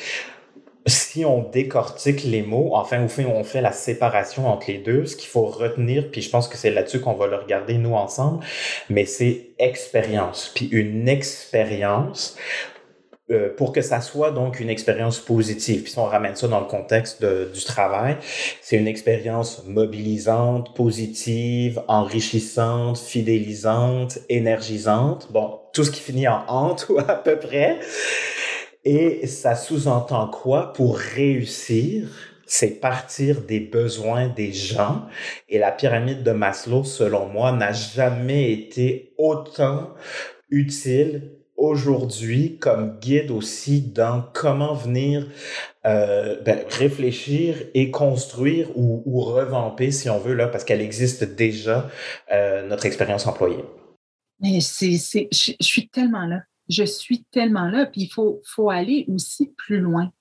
[0.87, 5.05] si on décortique les mots, enfin, au fait, on fait la séparation entre les deux,
[5.05, 7.95] ce qu'il faut retenir, puis je pense que c'est là-dessus qu'on va le regarder nous
[7.95, 8.45] ensemble,
[8.89, 10.53] mais c'est expérience.
[10.55, 12.37] Puis une expérience,
[13.29, 15.83] euh, pour que ça soit donc une expérience positive.
[15.83, 18.19] Puis si on ramène ça dans le contexte du travail,
[18.63, 25.27] c'est une expérience mobilisante, positive, enrichissante, fidélisante, énergisante.
[25.33, 27.81] Bon, tout ce qui finit en ante ou à peu près.
[28.85, 32.09] Et ça sous-entend quoi pour réussir?
[32.47, 35.03] C'est partir des besoins des gens.
[35.49, 39.95] Et la pyramide de Maslow, selon moi, n'a jamais été autant
[40.49, 45.27] utile aujourd'hui comme guide aussi dans comment venir
[45.85, 51.25] euh, ben, réfléchir et construire ou, ou, revamper, si on veut, là, parce qu'elle existe
[51.25, 51.91] déjà,
[52.33, 53.65] euh, notre expérience employée.
[54.41, 56.43] Mais c'est, c'est, je, suis tellement là.
[56.69, 57.87] Je suis tellement là.
[57.87, 60.13] Puis il faut, faut aller aussi plus loin.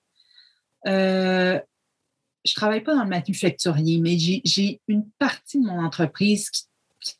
[0.86, 1.58] Euh,
[2.44, 6.62] je travaille pas dans le manufacturier, mais j'ai, j'ai une partie de mon entreprise qui,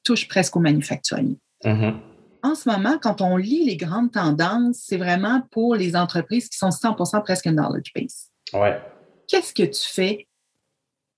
[0.03, 1.37] touche presque au manufacturier.
[1.65, 1.95] Mm-hmm
[2.43, 6.59] en ce moment, quand on lit les grandes tendances, c'est vraiment pour les entreprises qui
[6.59, 8.31] sont 100% presque knowledge base.
[8.53, 8.81] Ouais.
[9.29, 10.29] Qu'est-ce que tu fais?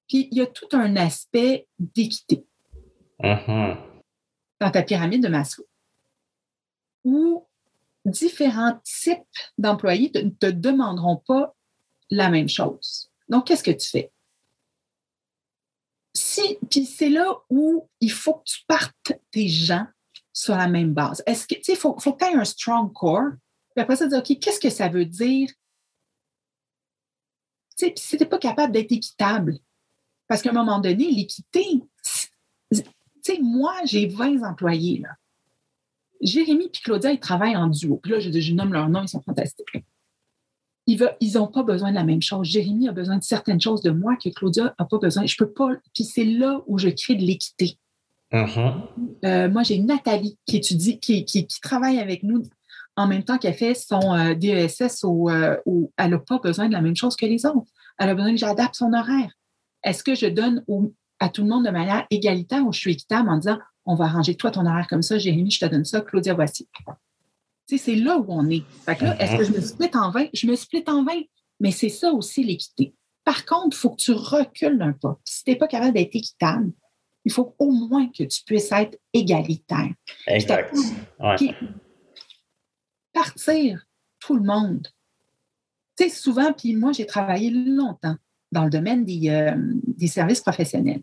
[0.09, 2.47] Puis il y a tout un aspect d'équité
[3.23, 3.77] mm-hmm.
[4.61, 5.67] dans ta pyramide de Maslow,
[7.05, 7.47] où
[8.05, 9.23] différents types
[9.59, 11.55] d'employés ne te, te demanderont pas
[12.11, 13.11] la même chose.
[13.29, 14.11] Donc, qu'est-ce que tu fais?
[16.15, 19.87] Si, puis c'est là où il faut que tu partes tes gens
[20.39, 21.21] sur la même base.
[21.27, 23.33] Est-ce que, tu sais, il faut, faut que tu aies un strong core.
[23.75, 25.49] Puis après ça, dire, OK, qu'est-ce que ça veut dire?
[27.77, 29.59] Tu sais, si tu n'es pas capable d'être équitable,
[30.29, 31.83] parce qu'à un moment donné, l'équité,
[32.71, 32.83] tu
[33.21, 35.09] sais, moi, j'ai 20 employés, là.
[36.21, 37.97] Jérémy et Claudia, ils travaillent en duo.
[37.97, 39.67] Puis là, je, nomme leur nom, ils sont fantastiques.
[40.87, 42.47] Ils n'ont pas besoin de la même chose.
[42.47, 45.27] Jérémy a besoin de certaines choses de moi que Claudia n'a pas besoin.
[45.27, 45.71] Je peux pas.
[45.95, 47.77] Puis c'est là où je crée de l'équité.
[48.33, 48.83] Mm-hmm.
[49.25, 52.43] Euh, moi, j'ai Nathalie qui étudie, qui, travaille avec nous
[52.97, 55.57] en même temps qu'elle fait son euh, DESS où, euh,
[55.97, 57.71] elle n'a pas besoin de la même chose que les autres.
[57.99, 59.33] Elle a besoin que j'adapte son horaire.
[59.83, 60.65] Est-ce que je donne
[61.21, 64.05] à tout le monde de manière égalitaire ou je suis équitable en disant on va
[64.05, 66.69] arranger toi ton horaire comme ça, Jérémy, je te donne ça, Claudia, voici.
[67.67, 68.65] c'est là où on est.
[68.87, 70.27] est-ce que je me split en 20?
[70.35, 71.13] Je me split en 20,
[71.61, 72.95] mais c'est ça aussi l'équité.
[73.25, 75.09] Par contre, il faut que tu recules un peu.
[75.25, 76.73] Si tu n'es pas capable d'être équitable,
[77.29, 79.93] il faut au moins que tu puisses être égalitaire.
[80.27, 80.75] Exact.
[83.13, 83.87] Partir
[84.19, 84.89] tout le monde.
[85.99, 88.17] Tu sais, souvent, puis moi, j'ai travaillé longtemps
[88.51, 89.53] dans le domaine des, euh,
[89.87, 91.03] des services professionnels.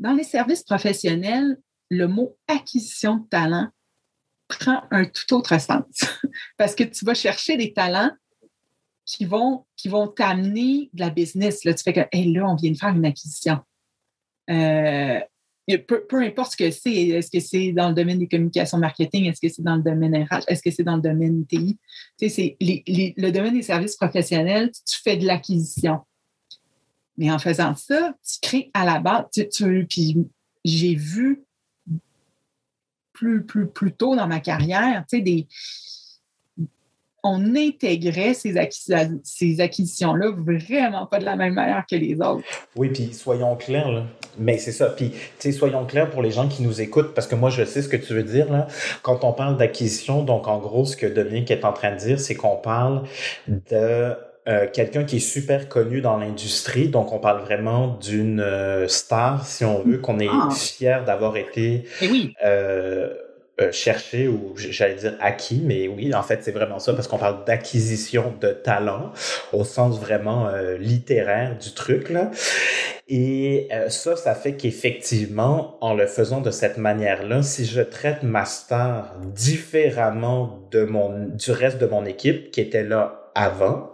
[0.00, 1.56] Dans les services professionnels,
[1.88, 3.68] le mot acquisition de talent
[4.48, 5.84] prend un tout autre sens
[6.56, 8.10] parce que tu vas chercher des talents
[9.04, 11.62] qui vont, qui vont t'amener de la business.
[11.62, 13.60] Là, tu fais que, là, on vient de faire une acquisition.
[14.50, 15.20] Euh,
[15.86, 19.40] peu, importe ce que c'est, est-ce que c'est dans le domaine des communications marketing, est-ce
[19.40, 21.78] que c'est dans le domaine RH, est-ce que c'est dans le domaine TI,
[22.18, 26.00] tu sais, c'est le domaine des services professionnels, tu fais de l'acquisition.
[27.16, 30.16] Mais en faisant ça, tu crées à la base, tu, puis
[30.64, 31.44] j'ai vu
[33.12, 35.46] plus, plus, plus tôt dans ma carrière, tu sais, des,
[37.22, 38.54] on intégrait ces,
[39.22, 42.44] ces acquisitions-là vraiment pas de la même manière que les autres.
[42.76, 44.04] Oui, puis soyons clairs, là.
[44.38, 44.86] mais c'est ça.
[44.86, 47.64] Puis, tu sais, soyons clairs pour les gens qui nous écoutent, parce que moi, je
[47.64, 48.66] sais ce que tu veux dire, là.
[49.02, 52.20] Quand on parle d'acquisition, donc en gros, ce que Dominique est en train de dire,
[52.20, 53.02] c'est qu'on parle
[53.48, 54.14] de
[54.48, 56.88] euh, quelqu'un qui est super connu dans l'industrie.
[56.88, 60.48] Donc, on parle vraiment d'une euh, star, si on veut, qu'on est ah.
[60.50, 62.34] fier d'avoir été Et eh oui.
[62.44, 63.12] euh,
[63.60, 67.18] euh, chercher ou j'allais dire acquis, mais oui, en fait, c'est vraiment ça parce qu'on
[67.18, 69.12] parle d'acquisition de talent
[69.52, 72.30] au sens vraiment euh, littéraire du truc là.
[73.06, 78.22] Et euh, ça, ça fait qu'effectivement, en le faisant de cette manière-là, si je traite
[78.22, 83.90] ma star différemment de mon du reste de mon équipe qui était là avant,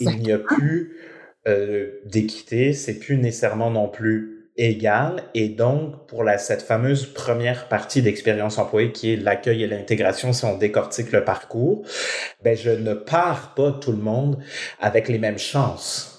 [0.00, 0.96] il n'y a plus
[2.04, 5.22] d'équité, c'est plus nécessairement non plus égale.
[5.34, 10.32] Et donc, pour la, cette fameuse première partie d'expérience employée qui est l'accueil et l'intégration,
[10.32, 11.82] si on décortique le parcours,
[12.42, 14.38] ben, je ne pars pas tout le monde
[14.80, 16.17] avec les mêmes chances.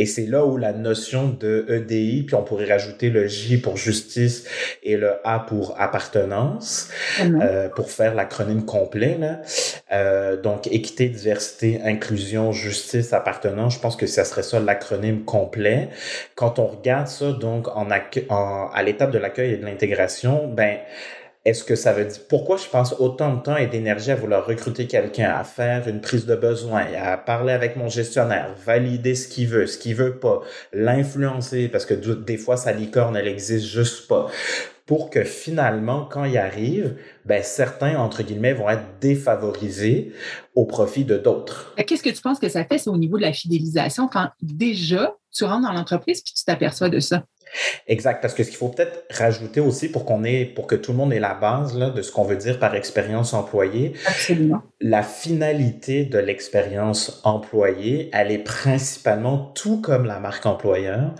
[0.00, 3.76] Et c'est là où la notion de EDI, puis on pourrait rajouter le J pour
[3.76, 4.48] justice
[4.82, 6.88] et le A pour appartenance,
[7.20, 9.18] euh, pour faire l'acronyme complet.
[9.20, 9.42] Là.
[9.92, 15.90] Euh, donc, équité, diversité, inclusion, justice, appartenance, je pense que ça serait ça l'acronyme complet.
[16.34, 20.78] Quand on regarde ça, donc, en, en à l'étape de l'accueil et de l'intégration, ben
[21.44, 24.46] est-ce que ça veut dire pourquoi je pense autant de temps et d'énergie à vouloir
[24.46, 29.26] recruter quelqu'un, à faire une prise de besoin, à parler avec mon gestionnaire, valider ce
[29.26, 33.66] qu'il veut, ce qu'il veut pas, l'influencer parce que des fois sa licorne elle existe
[33.66, 34.28] juste pas
[34.90, 40.12] pour que finalement, quand ils arrivent, ben, certains, entre guillemets, vont être défavorisés
[40.56, 41.76] au profit de d'autres.
[41.86, 45.44] Qu'est-ce que tu penses que ça fait, au niveau de la fidélisation, quand déjà tu
[45.44, 47.22] rentres dans l'entreprise puis tu t'aperçois de ça?
[47.86, 50.92] Exact, parce que ce qu'il faut peut-être rajouter aussi pour qu'on ait, pour que tout
[50.92, 53.94] le monde ait la base là, de ce qu'on veut dire par expérience employée.
[54.06, 54.62] Absolument.
[54.80, 61.14] La finalité de l'expérience employée, elle est principalement tout comme la marque employeur,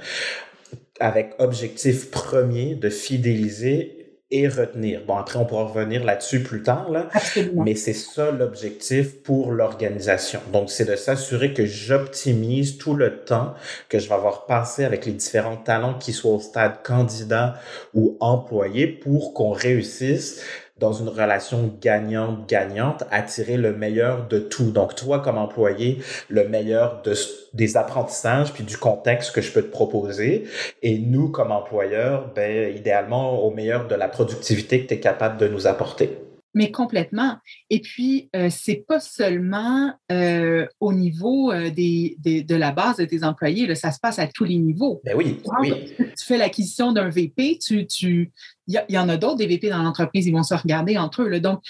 [1.00, 3.99] avec objectif premier de fidéliser
[4.30, 5.02] et retenir.
[5.06, 7.08] Bon, après, on pourra revenir là-dessus plus tard, là.
[7.12, 7.64] Absolument.
[7.64, 10.40] Mais c'est ça l'objectif pour l'organisation.
[10.52, 13.54] Donc, c'est de s'assurer que j'optimise tout le temps
[13.88, 17.56] que je vais avoir passé avec les différents talents qui soient au stade candidat
[17.94, 20.42] ou employé pour qu'on réussisse
[20.80, 24.72] dans une relation gagnante-gagnante, attirer le meilleur de tout.
[24.72, 27.14] Donc, toi, comme employé, le meilleur de,
[27.52, 30.44] des apprentissages puis du contexte que je peux te proposer.
[30.82, 35.36] Et nous, comme employeurs, ben, idéalement, au meilleur de la productivité que tu es capable
[35.36, 36.18] de nous apporter.
[36.52, 37.36] Mais complètement.
[37.68, 43.04] Et puis, euh, c'est pas seulement euh, au niveau euh, des, de la base de
[43.04, 45.00] tes employés, là, ça se passe à tous les niveaux.
[45.04, 45.92] Ben oui, oui.
[45.98, 48.32] Tu fais l'acquisition d'un VP, tu, tu,
[48.70, 51.28] il y, en a d'autres des VP dans l'entreprise, ils vont se regarder entre eux.
[51.28, 51.40] Là.
[51.40, 51.62] Donc,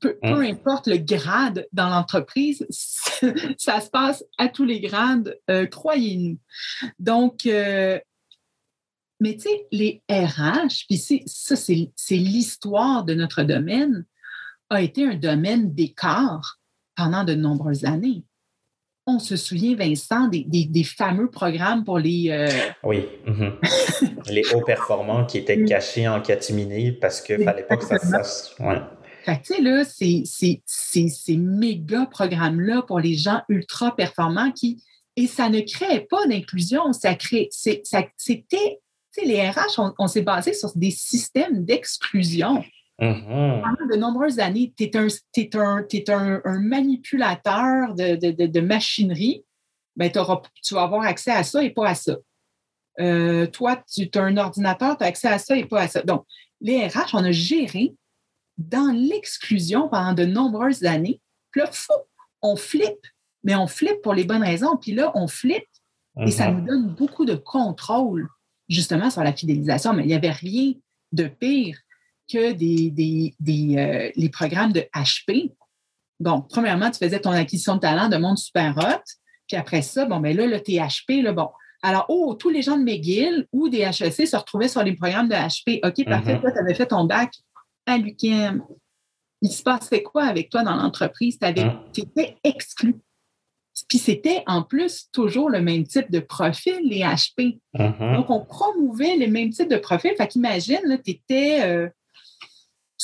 [0.00, 2.66] peu, peu importe le grade dans l'entreprise,
[3.58, 5.38] ça se passe à tous les grades,
[5.70, 6.38] croyez-nous.
[6.98, 7.46] Donc,
[9.20, 14.04] mais tu sais, les RH, puis ça, c'est l'histoire de notre domaine
[14.70, 16.58] a été un domaine d'écart
[16.96, 18.24] pendant de nombreuses années.
[19.06, 22.30] On se souvient, Vincent, des, fameux programmes pour les...
[22.30, 22.48] Euh,
[22.82, 23.06] oui.
[23.26, 24.30] Mm-hmm.
[24.30, 27.98] les hauts performants qui étaient cachés en catimini parce qu'il ne fallait pas que ça
[27.98, 28.54] se fasse.
[28.60, 28.80] Ouais.
[29.24, 29.84] Fait tu sais, là,
[30.66, 34.82] ces méga programmes-là pour les gens ultra performants qui.
[35.16, 37.48] Et ça ne crée pas d'inclusion, ça crée.
[37.50, 37.82] C'était.
[38.26, 42.64] Tu sais, les RH, on, on s'est basé sur des systèmes d'exclusion.
[43.00, 43.62] Mm-hmm.
[43.62, 49.44] Pendant de nombreuses années, tu es, un, es, un, un, manipulateur de, de, de, machinerie,
[49.96, 52.16] ben, tu vas avoir accès à ça et pas à ça.
[53.00, 56.02] Euh, toi, tu as un ordinateur, tu as accès à ça et pas à ça.
[56.02, 56.24] Donc,
[56.60, 57.94] les RH, on a géré
[58.58, 61.20] dans l'exclusion pendant de nombreuses années.
[61.50, 61.92] Puis là, fou,
[62.42, 63.06] on flippe,
[63.42, 64.76] mais on flippe pour les bonnes raisons.
[64.76, 65.66] Puis là, on flippe
[66.20, 66.54] et ça mm-hmm.
[66.60, 68.28] nous donne beaucoup de contrôle,
[68.68, 69.92] justement, sur la fidélisation.
[69.92, 70.74] Mais il n'y avait rien
[71.10, 71.76] de pire
[72.30, 72.90] que des,
[73.38, 75.52] des, euh, les programmes de HP.
[76.20, 79.02] Donc, premièrement, tu faisais ton acquisition de talent de monde super hot.
[79.46, 81.48] Puis après ça, bon, ben là, le THP, là, bon.
[81.82, 85.28] Alors, oh, tous les gens de McGill ou des HEC se retrouvaient sur les programmes
[85.28, 85.86] de HP.
[85.86, 86.40] OK, parfait, mm-hmm.
[86.40, 87.30] toi, tu avais fait ton bac
[87.84, 88.64] à l'UQAM.
[89.42, 91.38] Il se passait quoi avec toi dans l'entreprise?
[91.38, 91.82] Tu mm.
[91.98, 92.96] étais exclu.
[93.88, 97.58] Puis c'était en plus toujours le même type de profil, les HP.
[97.74, 98.14] Mm-hmm.
[98.14, 100.12] Donc, on promouvait le même type de profil.
[100.16, 101.88] Fait qu'imagine, tu étais euh,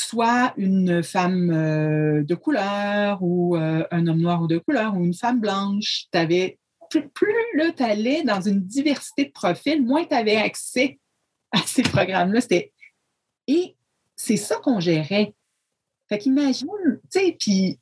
[0.00, 5.04] soit une femme euh, de couleur ou euh, un homme noir ou de couleur ou
[5.04, 6.06] une femme blanche.
[6.12, 6.58] Avais,
[6.88, 7.34] plus, plus
[7.76, 10.98] tu allais dans une diversité de profils, moins tu avais accès
[11.52, 12.40] à ces programmes-là.
[13.46, 13.76] Et
[14.16, 15.34] c'est ça qu'on gérait.
[16.08, 16.68] Fait qu'imagine,
[17.12, 17.78] tu sais, puis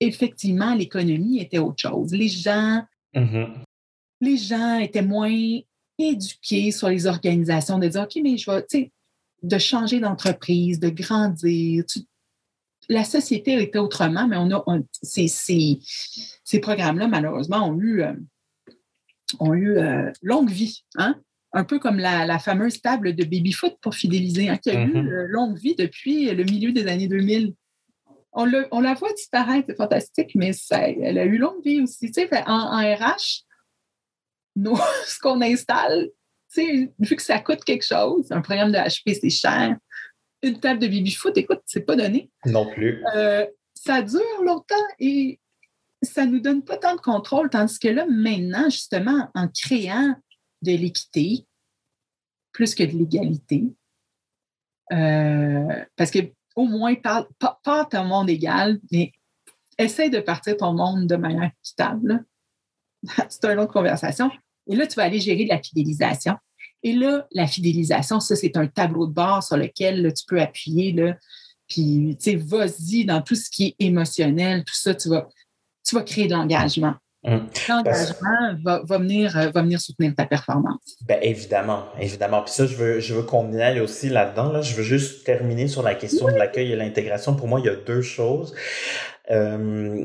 [0.00, 2.12] effectivement, l'économie était autre chose.
[2.12, 2.82] Les gens,
[3.14, 3.54] mm-hmm.
[4.20, 5.60] les gens étaient moins
[5.98, 8.92] éduqués sur les organisations, de dire, OK, mais je vais, tu sais,
[9.44, 11.84] de changer d'entreprise, de grandir.
[12.88, 14.64] la société était autrement, mais on a
[15.02, 18.14] ces, ces, programmes-là, malheureusement, ont eu, euh,
[19.40, 20.84] ont eu euh, longue vie.
[20.96, 21.20] Hein?
[21.52, 25.08] Un peu comme la, fameuse table de baby-foot pour fidéliser, hein, qui a eu mm-hmm.
[25.08, 27.54] euh, longue vie depuis le milieu des années 2000.
[28.32, 32.10] On, on la voit disparaître, c'est fantastique, mais ça, elle a eu longue vie aussi.
[32.10, 33.44] Tu sais, en, RH,
[34.56, 34.76] nous,
[35.06, 36.08] ce qu'on installe,
[36.56, 39.76] vu que ça coûte quelque chose, un programme de HP, c'est cher.
[40.42, 42.30] Une table de baby-foot, écoute, c'est pas donné.
[42.46, 43.02] Non plus.
[43.14, 45.40] Euh, ça dure longtemps et
[46.02, 50.14] ça nous donne pas tant de contrôle, tandis que là, maintenant, justement, en créant
[50.62, 51.46] de l'équité
[52.52, 53.64] plus que de l'égalité,
[54.92, 56.18] euh, parce que
[56.56, 59.12] au moins, pas, pas ton monde égal, mais
[59.78, 62.24] essaie de partir ton monde de manière équitable.
[63.28, 64.30] C'est une autre conversation.
[64.68, 66.34] Et là, tu vas aller gérer de la fidélisation.
[66.82, 70.92] Et là, la fidélisation, ça, c'est un tableau de bord sur lequel tu peux appuyer.
[70.92, 71.16] Là,
[71.68, 75.28] puis, tu sais, vas-y dans tout ce qui est émotionnel, tout ça, tu vas,
[75.86, 76.94] tu vas créer de l'engagement.
[77.26, 77.48] Hum.
[77.70, 80.98] L'engagement va, va, venir, euh, va venir soutenir ta performance.
[81.08, 82.42] Ben évidemment, évidemment.
[82.42, 84.52] Puis ça, je veux, je veux qu'on y aille aussi là-dedans.
[84.52, 84.60] Là.
[84.60, 87.34] Je veux juste terminer sur la question de l'accueil et l'intégration.
[87.34, 88.54] Pour moi, il y a deux choses.
[89.30, 90.04] Euh,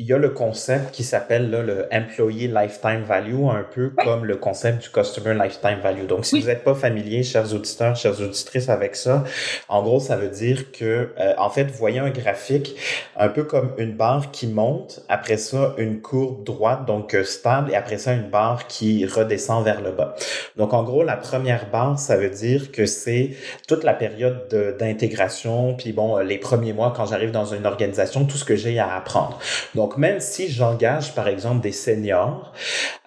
[0.00, 4.36] il y a le concept qui s'appelle le Employee Lifetime Value, un peu comme le
[4.36, 6.06] concept du Customer Lifetime Value.
[6.06, 9.24] Donc, si vous n'êtes pas familier, chers auditeurs, chères auditrices, avec ça,
[9.68, 12.76] en gros, ça veut dire que, euh, en fait, vous voyez un graphique
[13.14, 17.70] un peu comme une barre qui monte, après ça, une courbe droite, donc euh, stable,
[17.70, 20.14] et après ça, une barre qui redescend vers le bas.
[20.56, 23.32] Donc, en gros, la première barre, ça veut dire que c'est
[23.68, 24.48] toute la période
[24.78, 28.78] d'intégration, puis bon, les premiers mois, quand j'arrive dans une organisation, tout ce que j'ai
[28.78, 29.38] à apprendre.
[29.74, 32.52] Donc, donc, même si j'engage, par exemple, des seniors,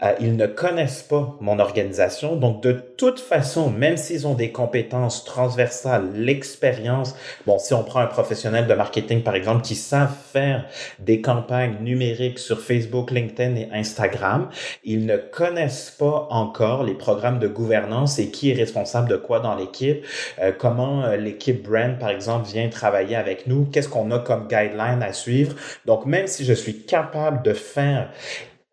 [0.01, 2.35] euh, ils ne connaissent pas mon organisation.
[2.35, 7.15] Donc, de toute façon, même s'ils ont des compétences transversales, l'expérience,
[7.47, 10.65] bon, si on prend un professionnel de marketing, par exemple, qui savent faire
[10.99, 14.49] des campagnes numériques sur Facebook, LinkedIn et Instagram,
[14.83, 19.39] ils ne connaissent pas encore les programmes de gouvernance et qui est responsable de quoi
[19.39, 20.05] dans l'équipe,
[20.41, 24.49] euh, comment euh, l'équipe brand, par exemple, vient travailler avec nous, qu'est-ce qu'on a comme
[24.49, 25.55] guideline à suivre.
[25.85, 28.09] Donc, même si je suis capable de faire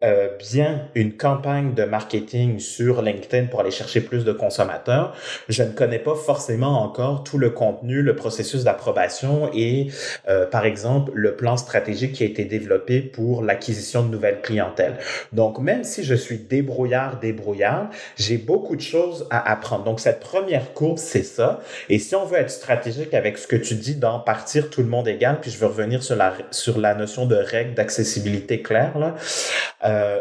[0.03, 5.14] euh, bien une campagne de marketing sur LinkedIn pour aller chercher plus de consommateurs,
[5.48, 9.88] je ne connais pas forcément encore tout le contenu, le processus d'approbation et,
[10.28, 14.96] euh, par exemple, le plan stratégique qui a été développé pour l'acquisition de nouvelles clientèles.
[15.32, 19.84] Donc, même si je suis débrouillard, débrouillard, j'ai beaucoup de choses à apprendre.
[19.84, 21.61] Donc, cette première courbe, c'est ça.
[21.90, 24.88] Et si on veut être stratégique avec ce que tu dis dans partir tout le
[24.88, 28.96] monde égal, puis je veux revenir sur la, sur la notion de règle d'accessibilité claire,
[28.98, 29.14] là,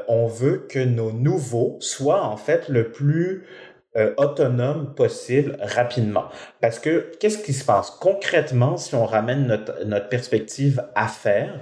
[0.08, 3.46] on veut que nos nouveaux soient en fait le plus
[3.98, 6.26] euh, autonome possible rapidement.
[6.62, 7.90] Parce que qu'est-ce qui se passe?
[7.90, 11.60] Concrètement si on ramène notre, notre perspective à faire?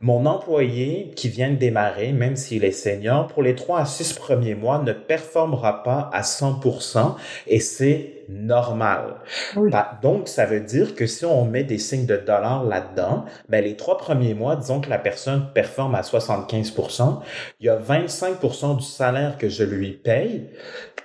[0.00, 4.12] Mon employé qui vient de démarrer, même s'il est senior, pour les trois à six
[4.12, 7.14] premiers mois ne performera pas à 100%
[7.46, 9.16] et c'est normal.
[9.56, 13.64] Bah, donc, ça veut dire que si on met des signes de dollars là-dedans, ben,
[13.64, 17.20] les trois premiers mois, disons que la personne performe à 75%
[17.60, 20.48] il y a 25% du salaire que je lui paye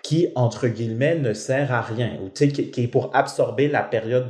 [0.01, 4.29] qui, entre guillemets, ne sert à rien ou qui, qui est pour absorber la période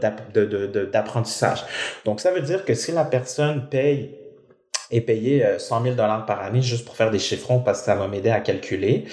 [0.91, 1.63] d'apprentissage.
[2.05, 4.15] Donc, ça veut dire que si la personne paye
[4.95, 7.95] est payé 100 000 dollars par année juste pour faire des chiffrons parce que ça
[7.95, 9.05] va m'aider à calculer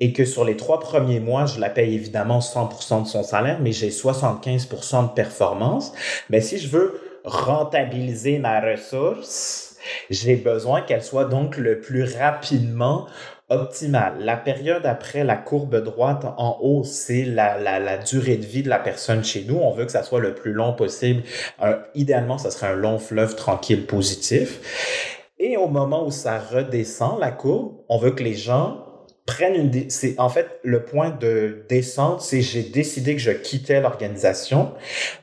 [0.00, 3.58] et que sur les trois premiers mois, je la paye évidemment 100% de son salaire,
[3.60, 5.92] mais j'ai 75% de performance.
[6.30, 9.76] Mais si je veux rentabiliser ma ressource,
[10.10, 13.06] j'ai besoin qu'elle soit donc le plus rapidement
[13.48, 14.14] optimale.
[14.20, 18.68] La période après la courbe droite en haut, c'est la, la, durée de vie de
[18.68, 19.56] la personne chez nous.
[19.56, 21.22] On veut que ça soit le plus long possible.
[21.94, 25.07] idéalement, ça serait un long fleuve tranquille positif.
[25.38, 28.84] Et au moment où ça redescend, la courbe, on veut que les gens
[29.26, 29.90] prennent une...
[29.90, 34.72] C'est en fait le point de descente, c'est j'ai décidé que je quittais l'organisation,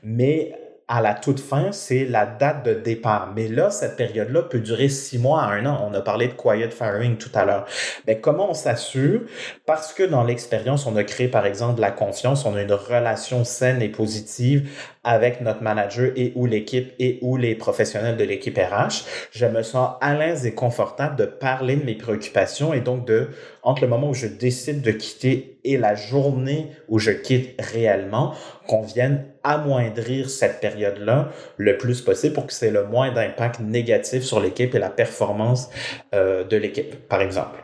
[0.03, 0.53] mais
[0.88, 3.34] à la toute fin, c'est la date de départ.
[3.36, 5.84] Mais là, cette période-là peut durer six mois à un an.
[5.89, 7.66] On a parlé de quiet firing tout à l'heure.
[8.05, 9.22] Mais comment on s'assure?
[9.66, 13.43] Parce que dans l'expérience, on a créé, par exemple, la confiance, on a une relation
[13.43, 14.70] saine et positive
[15.05, 19.05] avec notre manager et ou l'équipe et ou les professionnels de l'équipe RH.
[19.31, 23.29] Je me sens à l'aise et confortable de parler de mes préoccupations et donc de,
[23.63, 28.33] entre le moment où je décide de quitter et la journée où je quitte réellement,
[28.67, 34.23] qu'on vienne amoindrir cette période-là le plus possible pour que c'est le moins d'impact négatif
[34.23, 35.69] sur l'équipe et la performance
[36.13, 37.59] euh, de l'équipe, par exemple.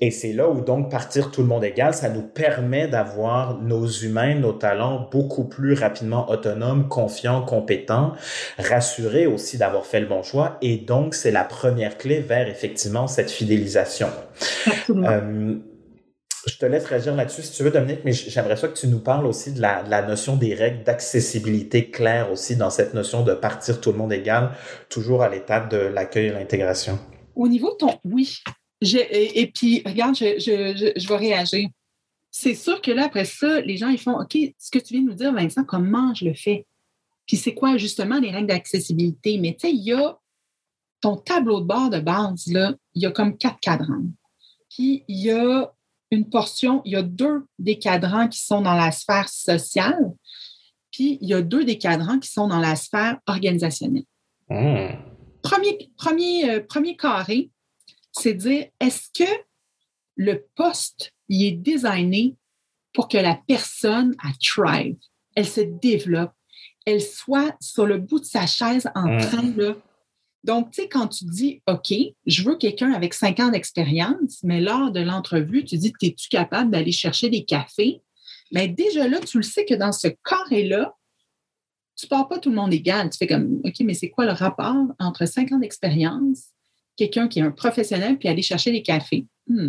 [0.00, 3.86] Et c'est là où donc partir tout le monde égal, ça nous permet d'avoir nos
[3.86, 8.12] humains, nos talents beaucoup plus rapidement autonomes, confiants, compétents,
[8.58, 10.56] rassurés aussi d'avoir fait le bon choix.
[10.62, 14.08] Et donc, c'est la première clé vers effectivement cette fidélisation.
[14.90, 15.56] Euh,
[16.46, 19.00] je te laisse réagir là-dessus si tu veux, Dominique, mais j'aimerais ça que tu nous
[19.00, 23.34] parles aussi de la, la notion des règles d'accessibilité claire aussi dans cette notion de
[23.34, 24.50] partir tout le monde égal,
[24.88, 26.98] toujours à l'étape de l'accueil et l'intégration.
[27.34, 28.42] Au niveau de ton oui,
[28.80, 31.68] et, puis, regarde, je, je, je, vais réagir.
[32.30, 35.02] C'est sûr que là, après ça, les gens, ils font OK, ce que tu viens
[35.02, 36.66] de nous dire, Vincent, comment je le fais?
[37.26, 39.38] Puis c'est quoi justement les règles d'accessibilité?
[39.38, 40.18] Mais tu sais, il y a
[41.00, 44.06] ton tableau de bord de base, là, il y a comme quatre cadrans.
[44.70, 45.72] Puis il y a
[46.10, 50.12] une portion, il y a deux des cadrans qui sont dans la sphère sociale,
[50.90, 54.04] puis il y a deux des cadrans qui sont dans la sphère organisationnelle.
[54.48, 54.88] Mmh.
[55.42, 57.50] Premier, premier, euh, premier carré,
[58.18, 59.30] c'est dire est-ce que
[60.16, 62.36] le poste y est designé
[62.92, 64.96] pour que la personne a thrive,
[65.34, 66.32] elle se développe,
[66.84, 69.20] elle soit sur le bout de sa chaise en mmh.
[69.20, 69.76] train de.
[70.44, 71.92] Donc, tu sais, quand tu dis OK,
[72.26, 76.70] je veux quelqu'un avec cinq ans d'expérience, mais lors de l'entrevue, tu dis Es-tu capable
[76.70, 78.02] d'aller chercher des cafés?
[78.52, 80.94] Mais déjà là, tu le sais que dans ce carré-là,
[81.96, 83.10] tu ne pars pas tout le monde égal.
[83.10, 86.52] Tu fais comme OK, mais c'est quoi le rapport entre cinq ans d'expérience
[86.98, 89.26] quelqu'un qui est un professionnel puis aller chercher des cafés.
[89.46, 89.68] Hmm.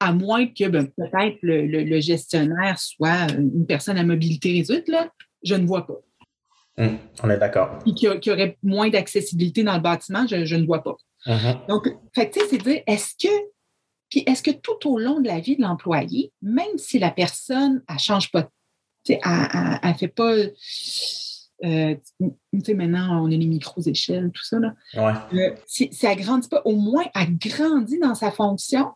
[0.00, 5.10] À moins que ben, peut-être le, gestionnaire soit une personne à mobilité réduite, là,
[5.44, 6.00] je ne vois pas.
[6.78, 6.96] Hmm.
[7.22, 7.78] on est d'accord.
[7.80, 10.96] Puis qu'il y, aurait moins d'accessibilité dans le bâtiment, je, ne vois pas.
[11.26, 11.66] Uh-huh.
[11.68, 13.32] Donc, c'est dire, est-ce que,
[14.08, 17.82] puis est-ce que tout au long de la vie de l'employé, même si la personne,
[17.88, 18.48] elle ne change pas,
[19.08, 20.34] elle ne fait pas
[21.64, 21.94] euh,
[22.74, 24.58] maintenant, on a les micros-échelles, tout ça.
[24.58, 24.74] Là.
[24.96, 28.90] Euh, si, elle ne grandit pas, au moins, elle grandit dans sa fonction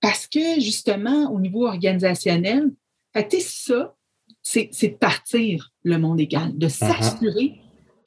[0.00, 2.70] parce que, justement, au niveau organisationnel,
[3.14, 3.94] fait, ça,
[4.42, 6.70] c'est de partir le monde égal, de uh-huh.
[6.70, 7.60] s'assurer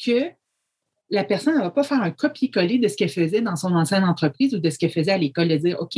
[0.04, 0.30] que
[1.10, 4.04] la personne ne va pas faire un copier-coller de ce qu'elle faisait dans son ancienne
[4.04, 5.98] entreprise ou de ce qu'elle faisait à l'école, de dire, OK,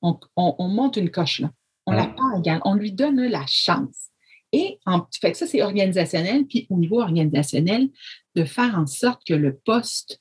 [0.00, 1.50] on, monte une coche là.
[1.86, 2.14] On la uh-huh.
[2.14, 2.60] part égale.
[2.64, 4.10] On lui donne la chance.
[4.52, 6.46] Et en, fait ça, c'est organisationnel.
[6.46, 7.88] Puis au niveau organisationnel,
[8.34, 10.20] de faire en sorte que le poste,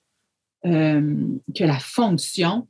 [0.65, 1.15] euh,
[1.55, 2.67] que la fonction,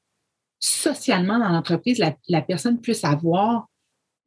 [0.59, 3.67] socialement dans l'entreprise, la, personne puisse avoir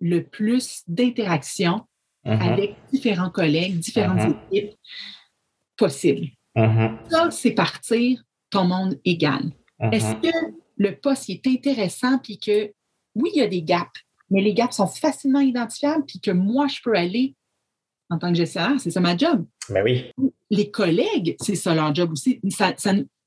[0.01, 1.87] le plus d'interaction
[2.25, 2.53] mm-hmm.
[2.53, 4.53] avec différents collègues, différentes mm-hmm.
[4.53, 4.79] équipes
[5.77, 6.29] possibles.
[6.57, 7.11] Mm-hmm.
[7.11, 9.53] Ça, c'est partir ton monde égal.
[9.93, 12.73] Est-ce que le poste est intéressant puis que
[13.15, 13.89] oui, il y a des gaps,
[14.31, 17.35] mais les gaps sont facilement identifiables, puis que moi, je peux aller
[18.11, 19.47] en tant que gestionnaire, c'est ça ma job.
[19.69, 20.31] Mais ben oui.
[20.51, 22.41] Les collègues, c'est ça leur job aussi.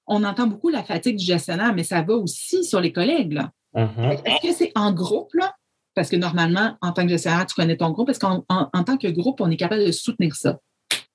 [0.07, 3.39] on entend beaucoup la fatigue du gestionnaire, mais ça va aussi sur les collègues.
[3.73, 4.21] Mm-hmm.
[4.25, 5.55] Est-ce que c'est en groupe, là?
[5.95, 9.07] Parce que normalement, en tant que gestionnaire, tu connais ton groupe, parce qu'en tant que
[9.07, 10.59] groupe, on est capable de soutenir ça.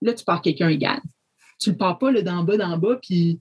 [0.01, 1.01] Là, tu pars quelqu'un égal.
[1.61, 3.41] Tu ne le pars pas d'en bas, d'en bas, puis,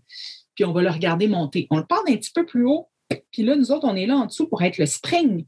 [0.55, 1.67] puis on va le regarder monter.
[1.69, 2.89] On le part d'un petit peu plus haut,
[3.31, 5.45] puis là, nous autres, on est là en dessous pour être le spring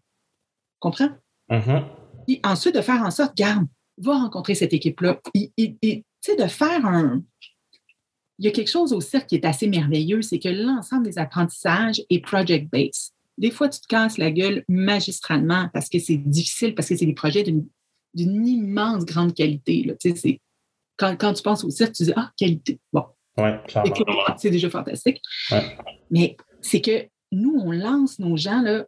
[0.79, 1.09] Comprends?
[1.49, 2.39] Mm-hmm.
[2.43, 3.65] Ensuite, de faire en sorte, garde,
[3.97, 5.19] va rencontrer cette équipe-là.
[5.33, 5.51] Et
[5.81, 7.21] tu sais, de faire un.
[8.37, 11.17] Il y a quelque chose au cirque qui est assez merveilleux, c'est que l'ensemble des
[11.17, 13.11] apprentissages est project-based.
[13.37, 17.05] Des fois, tu te casses la gueule magistralement parce que c'est difficile, parce que c'est
[17.05, 19.83] des projets d'une immense grande qualité.
[19.83, 19.95] Là.
[19.99, 20.41] Tu sais,
[20.95, 22.79] quand, quand, tu penses au cirque, tu dis Ah, qualité.
[22.93, 23.05] Bon.
[23.37, 23.59] Ouais,
[24.37, 25.21] c'est déjà fantastique.
[26.11, 28.85] Mais c'est que nous, on lance nos gens, là,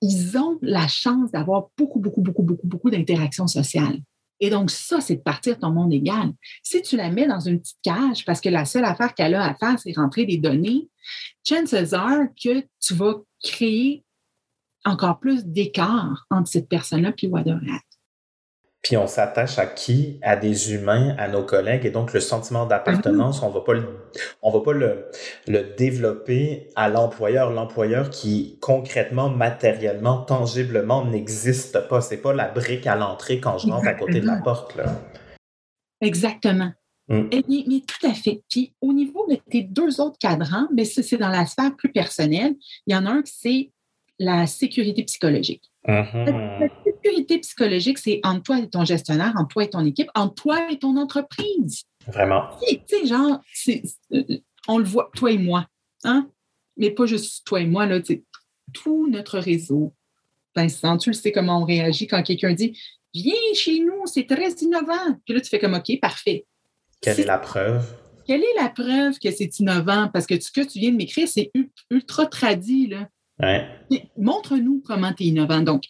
[0.00, 3.98] ils ont la chance d'avoir beaucoup, beaucoup, beaucoup, beaucoup, beaucoup d'interactions sociales.
[4.40, 6.32] Et donc, ça, c'est de partir ton monde égal.
[6.62, 9.44] Si tu la mets dans une petite cage parce que la seule affaire qu'elle a
[9.44, 10.88] à faire, c'est rentrer des données,
[11.46, 14.04] chances are que tu vas créer
[14.84, 17.80] encore plus d'écart entre cette personne-là et Waterhat
[18.82, 20.18] puis on s'attache à qui?
[20.22, 23.84] À des humains, à nos collègues, et donc le sentiment d'appartenance, on va pas le,
[24.40, 25.06] on va pas le,
[25.46, 27.50] le développer à l'employeur.
[27.50, 32.00] L'employeur qui concrètement, matériellement, tangiblement n'existe pas.
[32.00, 34.76] C'est pas la brique à l'entrée quand je rentre à côté de la porte.
[34.76, 34.86] Là.
[36.00, 36.72] Exactement.
[37.08, 37.28] Mm.
[37.32, 38.42] Eh mais, tout à fait.
[38.48, 41.90] Puis au niveau de tes deux autres cadrans, mais ça, c'est dans la sphère plus
[41.90, 42.54] personnelle.
[42.86, 43.70] Il y en a un qui c'est
[44.18, 45.70] la sécurité psychologique.
[45.86, 46.70] Mm-hmm.
[47.08, 50.70] Sécurité psychologique, c'est entre toi et ton gestionnaire, entre toi et ton équipe, entre toi
[50.70, 51.84] et ton entreprise.
[52.06, 52.48] Vraiment.
[52.66, 53.40] Tu sais, genre,
[54.12, 55.66] euh, on le voit, toi et moi,
[56.04, 56.28] hein?
[56.76, 58.00] Mais pas juste toi et moi, là,
[58.72, 59.94] tout notre réseau.
[60.54, 62.78] Vincent, tu le sais comment on réagit quand quelqu'un dit
[63.14, 65.16] Viens chez nous, c'est très innovant.
[65.24, 66.46] Puis là, tu fais comme OK, parfait.
[67.00, 67.84] Quelle est la preuve?
[68.26, 70.08] Quelle est la preuve que c'est innovant?
[70.12, 71.50] Parce que ce que tu viens de m'écrire, c'est
[71.90, 72.88] ultra tradit.
[72.88, 73.08] Là.
[74.16, 75.60] Montre-nous comment tu es innovant.
[75.60, 75.84] Donc,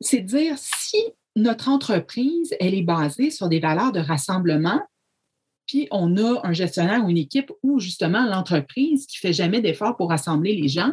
[0.00, 1.02] c'est dire si
[1.36, 4.80] notre entreprise, elle est basée sur des valeurs de rassemblement,
[5.66, 9.96] puis on a un gestionnaire ou une équipe ou justement l'entreprise qui fait jamais d'efforts
[9.96, 10.92] pour rassembler les gens,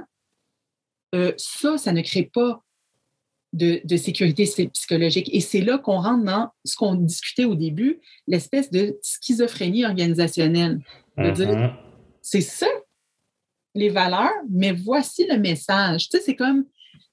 [1.15, 2.61] euh, ça, ça ne crée pas
[3.53, 5.33] de, sécurité psychologique.
[5.33, 10.79] Et c'est là qu'on rentre dans ce qu'on discutait au début, l'espèce de schizophrénie organisationnelle.
[11.17, 11.73] Mm-hmm.
[12.21, 12.67] C'est ça
[13.73, 16.09] les valeurs, mais voici le message.
[16.09, 16.65] Tu sais, c'est comme.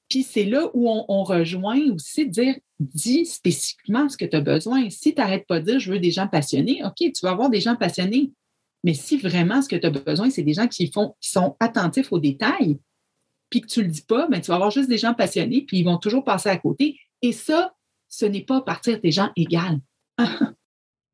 [0.08, 4.90] Puis c'est là où on, rejoint aussi dire dis spécifiquement ce que tu as besoin.
[4.90, 7.50] Si tu n'arrêtes pas de dire je veux des gens passionnés, OK, tu vas avoir
[7.50, 8.32] des gens passionnés.
[8.82, 12.18] Mais si vraiment ce que tu as besoin, c'est des gens qui, sont attentifs aux
[12.18, 12.78] détails,
[13.48, 15.14] puis que tu ne le dis pas, mais ben, tu vas avoir juste des gens
[15.14, 16.98] passionnés, puis ils vont toujours passer à côté.
[17.22, 17.74] Et ça,
[18.08, 19.80] ce n'est pas partir des gens égales.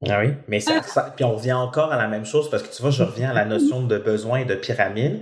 [0.09, 0.80] Ah oui, mais ça,
[1.14, 3.34] puis on revient encore à la même chose parce que tu vois, je reviens à
[3.34, 5.20] la notion de besoin et de pyramide.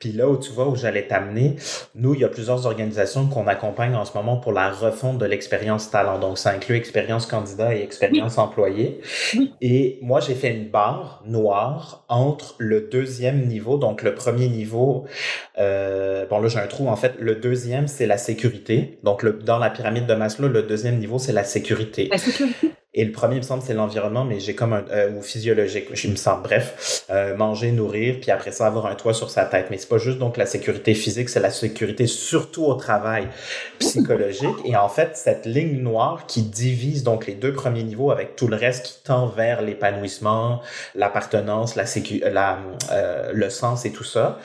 [0.00, 1.54] Puis là où tu vois où j'allais t'amener,
[1.94, 5.26] nous, il y a plusieurs organisations qu'on accompagne en ce moment pour la refonte de
[5.26, 6.18] l'expérience talent.
[6.18, 9.00] Donc, ça inclut expérience candidat et expérience employé.
[9.60, 13.78] Et moi, j'ai fait une barre noire entre le deuxième niveau.
[13.78, 15.06] Donc, le premier niveau,
[15.60, 16.88] euh, bon là, j'ai un trou.
[16.88, 18.98] En fait, le deuxième, c'est la sécurité.
[19.04, 22.08] Donc, le, dans la pyramide de Maslow, le deuxième niveau, c'est la sécurité.
[22.10, 25.12] La sécurité Et le premier, il me semble, c'est l'environnement, mais j'ai comme un, euh,
[25.12, 29.12] ou physiologique, je me sens, bref, euh, manger, nourrir, puis après ça, avoir un toit
[29.12, 29.66] sur sa tête.
[29.70, 33.28] Mais c'est pas juste donc la sécurité physique, c'est la sécurité surtout au travail
[33.78, 34.56] psychologique.
[34.64, 38.48] Et en fait, cette ligne noire qui divise donc les deux premiers niveaux avec tout
[38.48, 40.62] le reste qui tend vers l'épanouissement,
[40.94, 42.60] l'appartenance, la sécu, la,
[42.92, 44.38] euh, le sens et tout ça.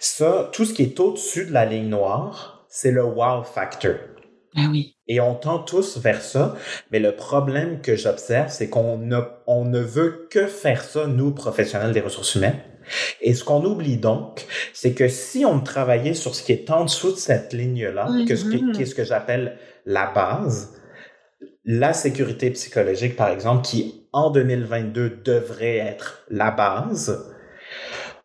[0.00, 3.94] Ça, tout ce qui est au-dessus de la ligne noire, c'est le wow factor.
[4.56, 4.93] Ah oui.
[5.06, 6.56] Et on tend tous vers ça,
[6.90, 11.32] mais le problème que j'observe, c'est qu'on ne, on ne veut que faire ça, nous,
[11.32, 12.58] professionnels des ressources humaines.
[13.20, 16.84] Et ce qu'on oublie donc, c'est que si on travaillait sur ce qui est en
[16.84, 20.74] dessous de cette ligne-là, que ce qui, est ce que j'appelle la base,
[21.64, 27.33] la sécurité psychologique, par exemple, qui en 2022 devrait être la base,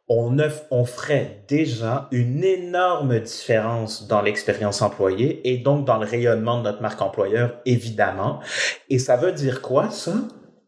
[0.09, 0.35] on,
[0.71, 6.63] on ferait déjà une énorme différence dans l'expérience employée et donc dans le rayonnement de
[6.63, 8.39] notre marque employeur, évidemment.
[8.89, 10.15] Et ça veut dire quoi, ça?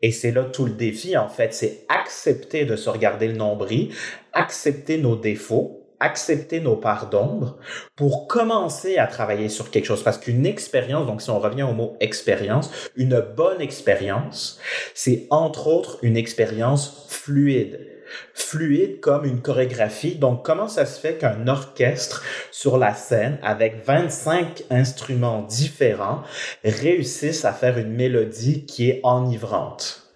[0.03, 3.93] Et c'est là tout le défi, en fait, c'est accepter de se regarder le nombril,
[4.33, 7.57] accepter nos défauts, accepter nos parts d'ombre
[7.95, 10.03] pour commencer à travailler sur quelque chose.
[10.03, 14.59] Parce qu'une expérience, donc si on revient au mot expérience, une bonne expérience,
[14.95, 17.90] c'est entre autres une expérience fluide
[18.34, 20.16] fluide comme une chorégraphie.
[20.16, 26.24] Donc, comment ça se fait qu'un orchestre sur la scène, avec 25 instruments différents,
[26.64, 30.12] réussisse à faire une mélodie qui est enivrante?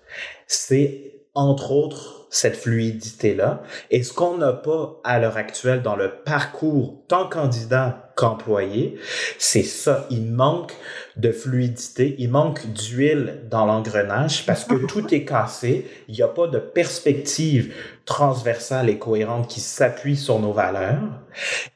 [0.47, 3.63] C'est, entre autres, cette fluidité-là.
[3.91, 8.97] Et ce qu'on n'a pas à l'heure actuelle dans le parcours tant candidat qu'employé,
[9.37, 10.07] c'est ça.
[10.09, 10.73] Il manque
[11.17, 15.85] de fluidité, il manque d'huile dans l'engrenage parce que tout est cassé.
[16.07, 17.73] Il n'y a pas de perspective
[18.05, 21.01] transversale et cohérente qui s'appuie sur nos valeurs.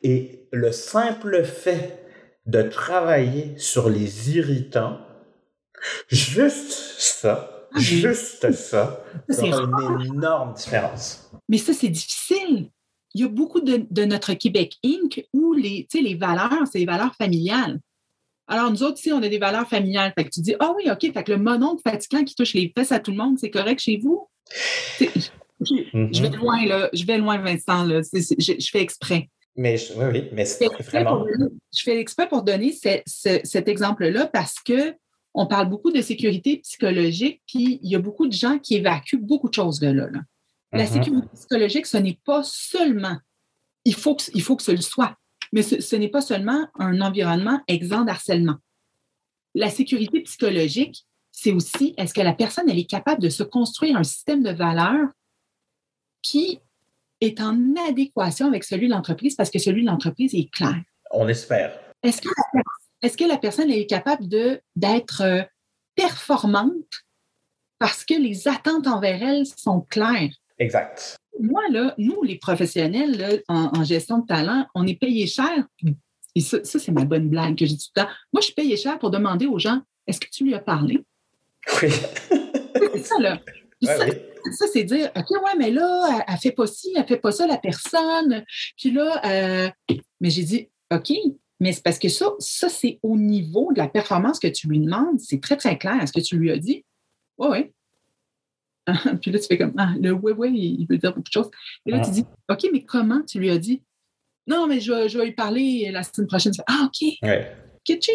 [0.04, 2.00] Et le simple fait
[2.46, 4.98] de travailler sur les irritants,
[6.08, 11.32] juste ça, Ah, juste ça, Ça, c'est une énorme différence.
[11.48, 12.72] Mais ça, c'est difficile.
[13.16, 15.26] Il y a beaucoup de, de notre Québec Inc.
[15.34, 17.80] où les, les valeurs, c'est les valeurs familiales.
[18.48, 20.12] Alors, nous autres, ici, on a des valeurs familiales.
[20.18, 22.72] Fait que tu dis, ah oui, OK, fait que le mononcle fatigant qui touche les
[22.76, 24.28] fesses à tout le monde, c'est correct chez vous?
[24.98, 25.12] C'est-
[25.62, 26.90] Je vais loin, là.
[26.94, 28.02] Je vais loin, Vincent, là.
[28.04, 29.30] C'est- c'est- je, je fais exprès.
[29.56, 31.18] Mais je- oui, oui, mais c'est vraiment.
[31.18, 34.96] pour je fais exprès pour donner ce- ce- cet exemple-là parce que
[35.34, 39.18] on parle beaucoup de sécurité psychologique, puis il y a beaucoup de gens qui évacuent
[39.22, 40.08] beaucoup de choses de là.
[40.10, 40.22] là.
[40.72, 40.90] La Mhm.
[40.90, 43.18] sécurité psychologique, ce n'est pas seulement,
[43.86, 45.16] il faut que, il faut que ce le soit,
[45.52, 48.58] mais ce, ce n'est pas seulement un environnement exempt d'harcèlement.
[49.56, 53.98] La sécurité psychologique, c'est aussi, est-ce que la personne, elle est capable de se construire
[53.98, 55.08] un système de valeurs
[56.22, 56.60] qui
[57.22, 60.76] est en adéquation avec celui de l'entreprise parce que celui de l'entreprise est clair?
[61.12, 61.80] On espère.
[62.04, 62.62] Est-ce que, la-
[63.02, 65.42] est-ce que la personne est capable de, d'être euh,
[65.96, 67.04] performante
[67.80, 70.30] parce que les attentes envers elle sont claires?
[70.60, 71.18] Exact.
[71.40, 75.66] Moi, là, nous, les professionnels là, en, en gestion de talent, on est payé cher.
[76.36, 78.10] Et ça, ça, c'est ma bonne blague que j'ai tout le temps.
[78.34, 81.00] Moi, je suis payé cher pour demander aux gens est-ce que tu lui as parlé?
[81.82, 81.90] Oui.
[82.94, 83.40] C'est ça, là.
[83.82, 84.12] Ouais, ça, oui.
[84.58, 87.32] ça, c'est dire, OK, ouais, mais là, elle, elle fait pas ci, elle fait pas
[87.32, 88.44] ça, la personne.
[88.78, 89.70] Puis là, euh,
[90.20, 91.14] mais j'ai dit, OK,
[91.62, 94.80] mais c'est parce que ça, ça, c'est au niveau de la performance que tu lui
[94.80, 95.18] demandes.
[95.22, 95.96] C'est très, très clair.
[96.02, 96.84] Est-ce que tu lui as dit?
[97.38, 97.72] Oui, oui.
[99.22, 101.50] Puis là, tu fais comme, ah, le oui, oui, il veut dire beaucoup de choses.
[101.86, 102.06] Et là, Ah.
[102.06, 103.82] tu dis, OK, mais comment tu lui as dit?
[104.48, 106.54] Non, mais je, vais- je vais lui parler la semaine prochaine.
[106.54, 107.52] Fais, ah, OK, Ouais.
[107.84, 108.14] kitsching,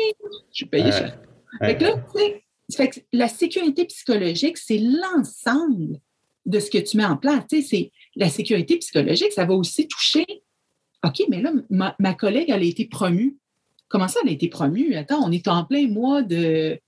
[0.51, 0.93] je suis payé Ouais.
[0.93, 1.19] cher.
[1.61, 1.69] Ouais.
[1.69, 2.43] Fait que là, tu sais,
[2.77, 5.99] fait que la sécurité psychologique, c'est l'ensemble
[6.47, 7.45] de ce que tu mets en place.
[7.49, 10.27] Tu sais, c'est la sécurité psychologique, ça va aussi toucher.
[11.05, 13.37] OK, mais là, ma, ma collègue, elle a été promue.
[13.89, 14.95] Comment ça, elle a été promue?
[14.97, 16.79] Attends, on est en plein mois de,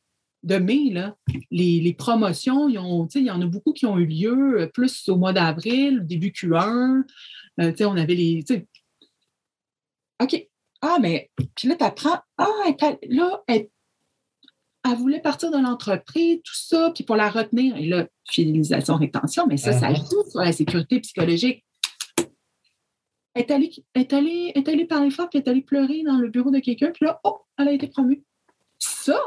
[0.47, 1.17] de mai, là.
[1.51, 4.67] Les, les promotions, ils ont, il y en a beaucoup qui ont eu lieu euh,
[4.67, 7.03] plus au mois d'avril, début Q1.
[7.61, 8.45] Euh, on avait les.
[10.23, 10.49] OK.
[10.83, 12.21] Ah, mais puis là, tu apprends.
[12.39, 12.49] Ah,
[12.81, 13.69] elle là, elle,
[14.89, 17.77] elle voulait partir de l'entreprise, tout ça, puis pour la retenir.
[17.77, 19.97] Et là, fidélisation, rétention, mais ça, ça Mhm.
[19.97, 21.65] joue sur la sécurité psychologique.
[23.35, 23.51] Elle est
[24.13, 26.91] allée, est allée parler fort, puis elle est allée pleurer dans le bureau de quelqu'un,
[26.93, 28.23] puis là, oh, elle a été promue.
[28.79, 29.19] Ça,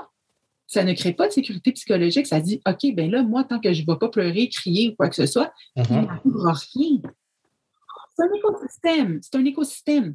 [0.71, 2.27] ça ne crée pas de sécurité psychologique.
[2.27, 4.95] Ça dit, OK, ben là, moi, tant que je ne vais pas pleurer, crier ou
[4.95, 6.05] quoi que ce soit, il Mhm.
[6.05, 6.97] n'arrivera rien.
[8.15, 9.19] C'est un écosystème.
[9.23, 10.13] C'est un écosystème.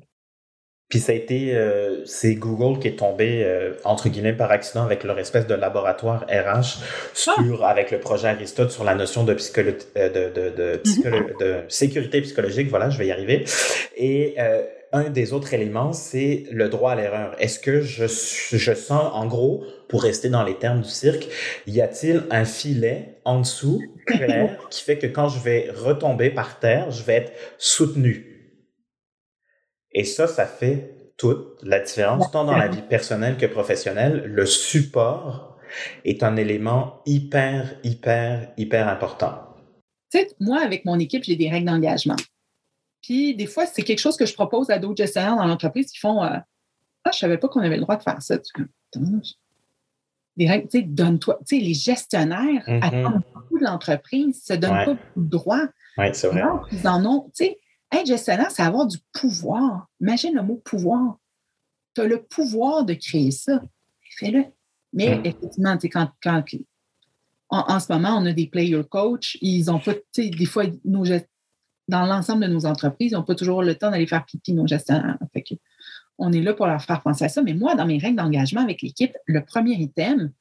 [0.91, 4.85] Puis ça a été, euh, c'est Google qui est tombé euh, entre guillemets par accident
[4.85, 6.79] avec leur espèce de laboratoire RH
[7.15, 11.37] sur avec le projet Aristote sur la notion de psycholo- euh, de, de, de, psycholo-
[11.41, 12.69] de sécurité psychologique.
[12.69, 13.45] Voilà, je vais y arriver.
[13.97, 14.63] Et euh,
[14.95, 17.35] un des autres éléments, c'est le droit à l'erreur.
[17.41, 21.27] Est-ce que je, je sens, en gros, pour rester dans les termes du cirque,
[21.67, 26.61] y a-t-il un filet en dessous, clair, qui fait que quand je vais retomber par
[26.61, 28.61] terre, je vais être soutenu?
[29.93, 34.23] Et ça, ça fait toute la différence, tant dans la vie personnelle que professionnelle.
[34.27, 35.59] Le support
[36.05, 39.41] est un élément hyper, hyper, hyper important.
[40.13, 42.17] Tu sais, moi, avec mon équipe, j'ai des règles d'engagement.
[43.05, 45.99] Puis des fois, c'est quelque chose que je propose à d'autres gestionnaires dans l'entreprise qui
[45.99, 46.39] font euh,
[47.05, 48.39] Ah, je ne savais pas qu'on avait le droit de faire ça.
[50.39, 51.39] Des règles, tu sais, donne-toi.
[51.47, 52.83] Tu sais, les gestionnaires mm-hmm.
[52.83, 55.69] attendent beaucoup de l'entreprise, ne se donnent pas beaucoup de droits.
[55.99, 56.43] Oui, c'est vrai.
[56.73, 57.31] ils en ont.
[57.37, 57.59] Tu sais,
[57.93, 59.87] être gestionnaire, c'est avoir du pouvoir.
[60.01, 61.19] Imagine le mot pouvoir.
[61.95, 63.61] Tu as le pouvoir de créer ça.
[64.19, 64.47] Fais-le.
[64.95, 65.27] Mais mm.
[65.27, 66.43] effectivement, tu sais, quand, quand
[67.51, 69.37] en, ce moment, on a des player coach.
[69.43, 71.05] Ils ont pas, tu sais, des fois, nos,
[71.89, 74.67] dans l'ensemble de nos entreprises, ils n'ont pas toujours le temps d'aller faire pipi nos
[74.67, 75.19] gestionnaires.
[75.33, 75.45] Fait
[76.19, 77.43] on est là pour leur faire penser à ça.
[77.43, 80.33] Mais moi, dans mes règles d'engagement avec l'équipe, le premier item,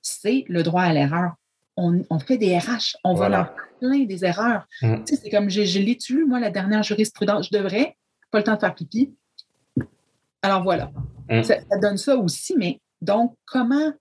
[0.00, 1.32] c'est le droit à l'erreur.
[1.76, 4.66] On, fait des RH, on va leur faire plein des erreurs.
[4.82, 4.96] Mm.
[5.04, 7.48] c'est comme je, je l'ai lu, moi, la dernière jurisprudence?
[7.52, 7.96] Je devrais,
[8.32, 9.14] pas le temps de faire pipi.
[10.42, 10.90] Alors voilà.
[11.30, 11.44] Mm.
[11.44, 13.92] Ça, ça, donne ça aussi, mais donc, comment,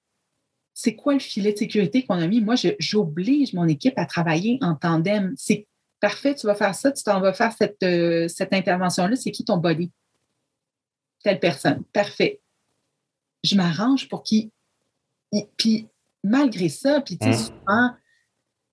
[0.74, 2.42] c'est quoi le filet de sécurité qu'on a mis?
[2.42, 5.34] Moi, j'oblige mon équipe à travailler en tandem.
[5.38, 5.68] C'est
[6.00, 9.16] Parfait, tu vas faire ça, tu t'en vas faire cette, euh, cette intervention-là.
[9.16, 9.92] C'est qui ton body?
[11.24, 11.84] Telle personne.
[11.94, 12.42] Parfait.
[13.44, 14.52] Je m'arrange pour qu'il.
[15.58, 15.88] Puis,
[16.24, 17.46] malgré ça, puis, tu sais, mmh.
[17.46, 17.92] souvent,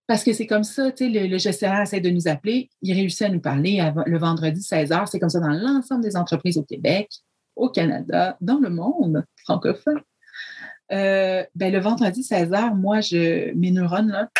[0.07, 3.23] parce que c'est comme ça, tu sais, le, gestionnaire essaie de nous appeler, il réussit
[3.23, 5.07] à nous parler le vendredi 16h.
[5.07, 7.09] C'est comme ça dans l'ensemble des entreprises au Québec,
[7.57, 10.01] au Canada, dans le monde francophone.
[10.95, 14.31] Euh, ben, le vendredi 16h, moi, je, mes neurones, là,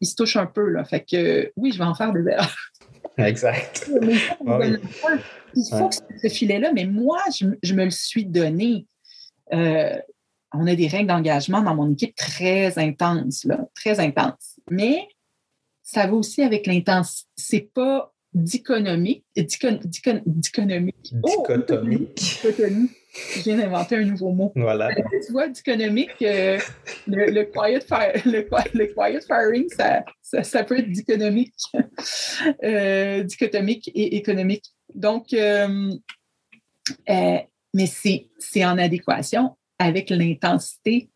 [0.00, 0.68] ils se touchent un peu.
[0.68, 0.84] Là.
[0.84, 2.56] Fait que oui, je vais en faire des erreurs.
[3.18, 3.90] Exact.
[4.00, 8.86] il faut que ce filet-là, mais moi, je, me le suis donné.
[9.52, 9.98] Euh,
[10.52, 14.60] on a des règles d'engagement dans mon équipe très intenses, là, très intenses.
[14.70, 15.08] Mais
[15.82, 17.28] ça va aussi avec l'intensité.
[17.36, 21.12] C'est pas dichonomique, dichonomique.
[21.12, 22.40] Dichotomique.
[23.14, 24.52] Je viens d'inventer un nouveau mot.
[24.56, 24.88] Voilà.
[24.88, 26.58] Euh, tu vois, dichonomique, euh,
[27.06, 27.78] le, quiet
[28.24, 28.42] le,
[28.92, 30.04] quiet firing, ça,
[30.42, 31.54] ça, peut être dichonomique,
[32.64, 34.64] euh, dichotomique et économique.
[34.94, 36.00] Donc, mais
[37.86, 41.08] c'est en adéquation avec l'intensité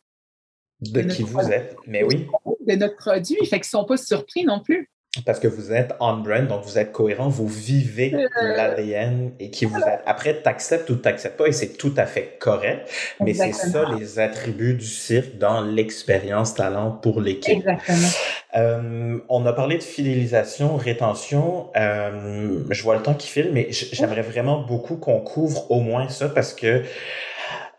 [0.80, 1.76] de, qui vous êtes.
[1.86, 2.26] Mais oui.
[2.66, 3.36] De notre produit.
[3.46, 4.90] Fait qu'ils ne sont pas surpris non plus.
[5.24, 9.64] Parce que vous êtes on-brand, donc vous êtes cohérent, vous vivez euh, l'ADN et qui
[9.64, 10.00] vous êtes.
[10.06, 12.88] Après, t'acceptes ou t'acceptes pas et c'est tout à fait correct.
[13.20, 17.58] Mais c'est ça les attributs du cirque dans l'expérience talent pour l'équipe.
[17.58, 18.08] Exactement.
[18.56, 21.68] Euh, on a parlé de fidélisation, rétention.
[21.76, 26.08] Euh, je vois le temps qui file, mais j'aimerais vraiment beaucoup qu'on couvre au moins
[26.08, 26.82] ça parce que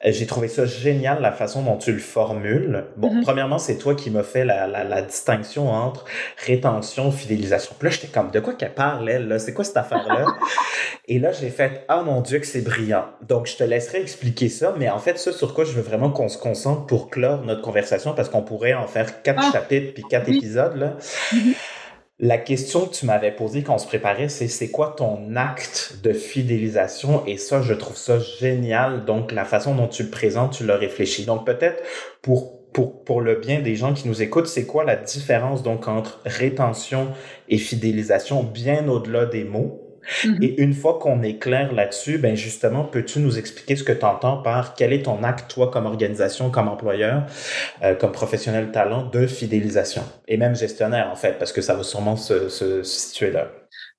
[0.05, 2.85] j'ai trouvé ça génial la façon dont tu le formules.
[2.95, 3.23] Bon, mm-hmm.
[3.23, 6.05] premièrement, c'est toi qui m'as fait la, la, la, distinction entre
[6.45, 7.75] rétention, fidélisation.
[7.77, 9.27] Puis là, j'étais comme, de quoi qu'elle parle, elle?
[9.27, 9.39] Là?
[9.39, 10.25] C'est quoi cette affaire-là?
[11.07, 13.05] Et là, j'ai fait, ah mon Dieu, que c'est brillant.
[13.27, 14.73] Donc, je te laisserai expliquer ça.
[14.77, 17.61] Mais en fait, ce sur quoi je veux vraiment qu'on se concentre pour clore notre
[17.61, 19.51] conversation, parce qu'on pourrait en faire quatre ah.
[19.51, 20.97] chapitres puis quatre épisodes, là.
[22.21, 25.99] La question que tu m'avais posée quand on se préparait, c'est c'est quoi ton acte
[26.03, 27.25] de fidélisation?
[27.25, 29.05] Et ça, je trouve ça génial.
[29.05, 31.25] Donc, la façon dont tu le présentes, tu l'as réfléchi.
[31.25, 31.81] Donc, peut-être
[32.21, 35.87] pour pour, pour le bien des gens qui nous écoutent, c'est quoi la différence donc
[35.87, 37.13] entre rétention
[37.47, 39.88] et fidélisation bien au-delà des mots?
[40.23, 40.43] Mm-hmm.
[40.43, 44.05] Et une fois qu'on est clair là-dessus, ben justement, peux-tu nous expliquer ce que tu
[44.05, 47.25] entends par quel est ton acte, toi, comme organisation, comme employeur,
[47.83, 50.03] euh, comme professionnel talent de fidélisation?
[50.27, 53.51] Et même gestionnaire, en fait, parce que ça va sûrement se, se, situer là.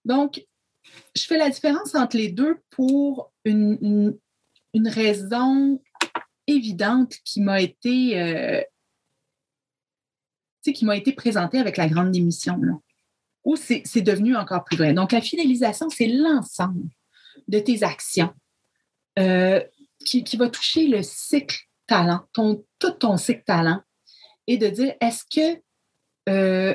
[0.04, 0.44] Donc,
[1.16, 4.16] je fais la différence entre les deux pour une,
[4.74, 5.80] une, raison
[6.46, 8.62] évidente qui m'a été euh,
[10.62, 12.56] qui m'a été présentée avec la grande démission.
[12.62, 12.74] Là
[13.44, 14.92] ou c'est devenu encore plus vrai.
[14.92, 16.88] Donc, la fidélisation, c'est l'ensemble
[17.48, 18.32] de tes actions
[19.18, 19.60] euh,
[20.04, 23.80] qui, va toucher le cycle talent, ton, tout ton cycle talent,
[24.46, 25.60] et de dire, est-ce que
[26.28, 26.74] euh,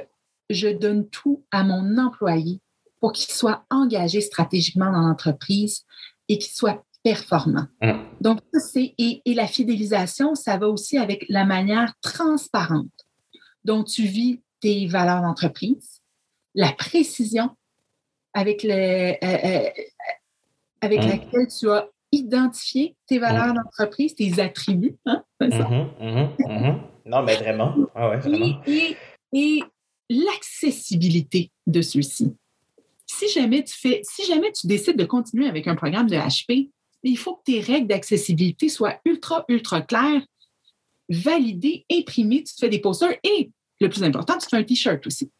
[0.49, 2.61] je donne tout à mon employé
[2.99, 5.86] pour qu'il soit engagé stratégiquement dans l'entreprise
[6.30, 7.68] et qu'il soit performant?
[7.82, 7.93] Mmh.
[8.22, 12.89] Donc, c'est, et, et la fidélisation, ça va aussi avec la manière transparente
[13.63, 16.01] dont tu vis tes valeurs d'entreprise,
[16.55, 17.49] la précision
[18.33, 19.69] avec, le, euh, euh,
[20.81, 21.07] avec mm.
[21.07, 23.57] laquelle tu as identifié tes valeurs mm.
[23.57, 24.97] d'entreprise, tes attributs.
[25.05, 26.79] Hein, mm-hmm, mm-hmm, mm-hmm.
[27.05, 27.75] Non, mais vraiment.
[27.93, 28.61] Ah vraiment.
[28.67, 29.63] Et,
[30.07, 32.35] l'accessibilité de ceux-ci.
[33.07, 36.69] Si jamais tu fais, si jamais tu décides de continuer avec un programme de HP,
[37.01, 40.21] il faut que tes règles d'accessibilité soient ultra, ultra claires,
[41.09, 42.43] validées, imprimées.
[42.43, 43.49] Tu te fais des posters et,
[43.79, 45.31] le plus important, tu te fais un T-shirt aussi.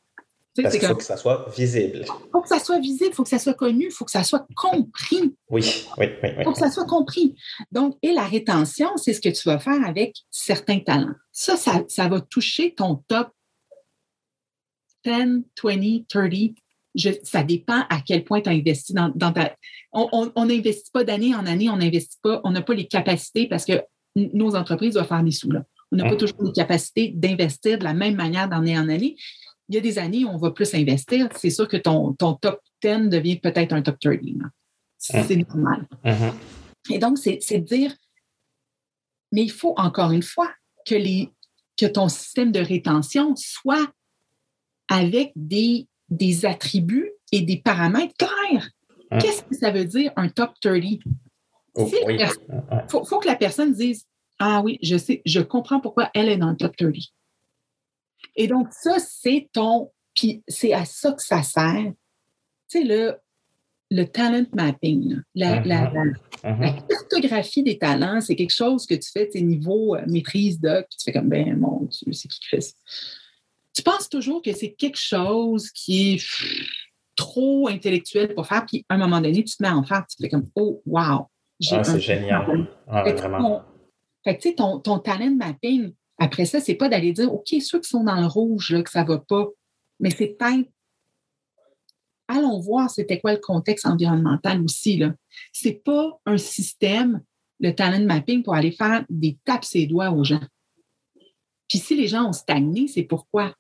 [0.64, 2.06] Parce qu'il faut que ça soit visible.
[2.06, 4.12] Il faut que ça soit visible, il faut que ça soit connu, il faut que
[4.12, 5.36] ça soit compris.
[5.50, 6.30] Oui, oui, oui.
[6.38, 7.36] Il faut que ça soit compris.
[7.72, 11.14] Donc, et la rétention, c'est ce que tu vas faire avec certains talents.
[11.32, 13.32] Ça, ça, va toucher ton top
[15.04, 16.34] 10, 20, 30.
[17.24, 19.56] ça dépend à quel point tu as investi dans, ta.
[19.92, 23.66] On n'investit pas d'année en année, on n'investit pas, on n'a pas les capacités parce
[23.66, 23.84] que
[24.16, 25.52] nos entreprises doivent faire des sous.
[25.52, 25.66] Là.
[25.92, 26.18] On n'a pas hein?
[26.18, 29.18] toujours les capacités d'investir de la même manière d'année en année
[29.70, 32.36] il y a des années où on va plus investir, c'est sûr que ton, ton
[32.36, 34.20] top 10 devient peut-être un top 30.
[34.98, 35.44] C'est mm.
[35.48, 35.88] normal.
[36.04, 36.34] Mm-hmm.
[36.92, 37.96] Et donc, c'est de dire,
[39.32, 40.52] mais il faut encore une fois
[40.86, 41.32] que, les,
[41.78, 43.92] que ton système de rétention soit
[44.88, 48.70] avec des, des attributs et des paramètres clairs.
[49.12, 49.18] Mm.
[49.18, 50.76] Qu'est-ce que ça veut dire un top 30?
[51.78, 52.30] Il
[52.90, 54.06] faut, faut, que la personne dise
[54.40, 56.94] Ah oui, je sais, je comprends pourquoi elle est dans le top 30.
[58.36, 59.92] Et donc, ça, c'est ton.
[60.14, 61.92] Puis c'est à ça que ça sert.
[62.70, 63.16] Tu sais, le,
[63.92, 66.14] le talent mapping, la, mm-hmm.
[66.44, 66.62] Mm-hmm.
[66.62, 70.86] la, cartographie des talents, c'est quelque chose que tu fais, tes niveaux euh, maîtrise de,
[70.90, 72.74] puis tu fais comme, ben mon Dieu, c'est qui ça?
[73.74, 76.26] Tu penses toujours que c'est quelque chose qui est
[77.16, 80.06] trop intellectuel pour faire, puis à un moment donné, tu te mets à en faire,
[80.08, 81.28] tu fais comme, oh, wow!
[81.72, 82.68] Ah, c'est génial.
[82.88, 83.64] Ah, vraiment.
[84.24, 87.54] fait que, tu sais, ton, ton talent mapping, après ça, c'est pas d'aller dire, OK,
[87.62, 89.48] ceux qui sont dans le rouge, là, que ça va pas,
[90.00, 90.70] mais c'est peut-être
[92.28, 95.02] allons voir c'était quoi le contexte environnemental aussi.
[95.54, 97.22] Ce n'est pas un système,
[97.60, 100.42] le talent mapping, pour aller faire des tapes ses doigts aux gens.
[101.70, 103.54] Puis si les gens ont stagné, c'est pourquoi?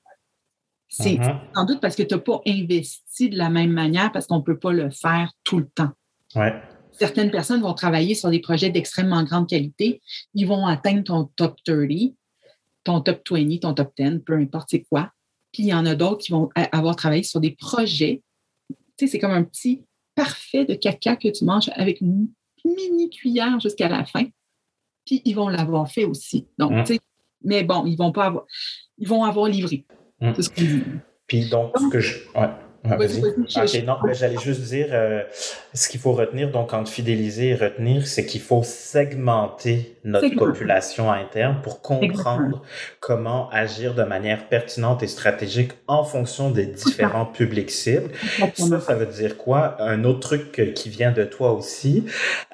[0.87, 1.39] C'est mm-hmm.
[1.55, 4.43] sans doute parce que tu n'as pas investi de la même manière, parce qu'on ne
[4.43, 5.91] peut pas le faire tout le temps.
[6.91, 10.01] Certaines personnes vont travailler sur des projets d'extrêmement grande qualité.
[10.33, 12.15] Ils vont atteindre ton top 30
[12.85, 15.11] ton top 20, ton top 10, peu importe c'est quoi.
[15.51, 18.21] Puis il y en a d'autres qui vont avoir travaillé sur des projets.
[18.69, 19.83] Tu sais, c'est comme un petit
[20.15, 22.29] parfait de caca que tu manges avec une
[22.63, 24.25] mini cuillère jusqu'à la fin.
[25.05, 26.47] Puis ils vont l'avoir fait aussi.
[26.57, 26.83] Donc, mmh.
[26.83, 26.99] tu sais,
[27.43, 28.45] mais bon, ils vont pas avoir,
[28.97, 29.85] ils vont avoir livré.
[30.21, 30.31] Mmh.
[30.35, 30.49] C'est ce
[31.27, 32.15] Puis donc, ce que je.
[32.35, 32.49] Ouais,
[32.85, 35.23] non, mais j'allais juste dire, euh,
[35.73, 41.11] ce qu'il faut retenir, donc entre fidéliser et retenir, c'est qu'il faut segmenter notre population
[41.11, 42.61] interne pour comprendre
[42.99, 48.11] comment agir de manière pertinente et stratégique en fonction des différents publics cibles.
[48.55, 49.81] Ça, ça veut dire quoi?
[49.81, 52.05] Un autre truc qui vient de toi aussi,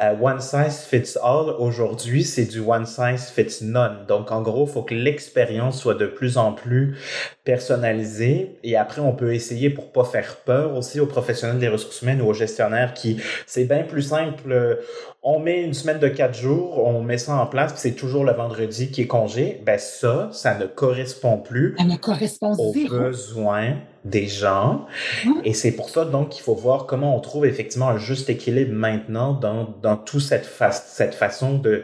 [0.01, 4.05] euh, one size fits all, aujourd'hui, c'est du one size fits none.
[4.07, 6.97] Donc, en gros, il faut que l'expérience soit de plus en plus
[7.43, 12.01] personnalisée et après, on peut essayer pour pas faire peur aussi aux professionnels des ressources
[12.01, 14.79] humaines ou aux gestionnaires qui, c'est bien plus simple.
[15.23, 18.23] On met une semaine de quatre jours, on met ça en place, puis c'est toujours
[18.25, 19.61] le vendredi qui est congé.
[19.65, 21.75] Ben ça, ça ne correspond plus.
[21.77, 23.75] Ça ne correspond aux besoins
[24.05, 24.85] des gens.
[25.25, 25.31] Mmh.
[25.43, 28.73] Et c'est pour ça donc qu'il faut voir comment on trouve effectivement un juste équilibre
[28.73, 31.83] maintenant dans, dans toute cette, cette façon de...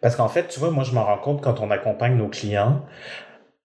[0.00, 2.82] Parce qu'en fait, tu vois, moi je m'en rends compte quand on accompagne nos clients,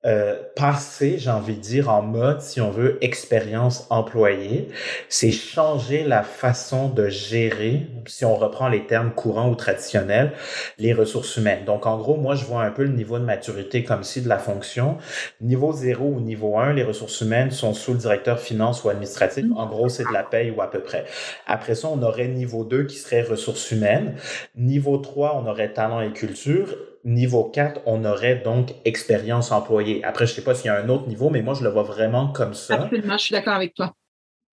[0.06, 4.68] euh, passer, j'ai envie de dire, en mode, si on veut, expérience employée.
[5.08, 10.34] C'est changer la façon de gérer, si on reprend les termes courants ou traditionnels,
[10.78, 11.64] les ressources humaines.
[11.66, 14.28] Donc, en gros, moi, je vois un peu le niveau de maturité comme si de
[14.28, 14.98] la fonction.
[15.40, 19.46] Niveau 0 ou niveau 1, les ressources humaines sont sous le directeur finance ou administratif.
[19.56, 21.06] En gros, c'est de la paye ou à peu près.
[21.48, 24.16] Après ça, on aurait niveau 2 qui serait ressources humaines.
[24.58, 26.76] Niveau 3, on aurait talent et culture
[27.06, 30.04] Niveau 4, on aurait donc expérience employée.
[30.04, 31.84] Après, je sais pas s'il y a un autre niveau, mais moi, je le vois
[31.84, 32.76] vraiment comme ça.
[32.76, 33.94] Absolument, je suis d'accord avec toi.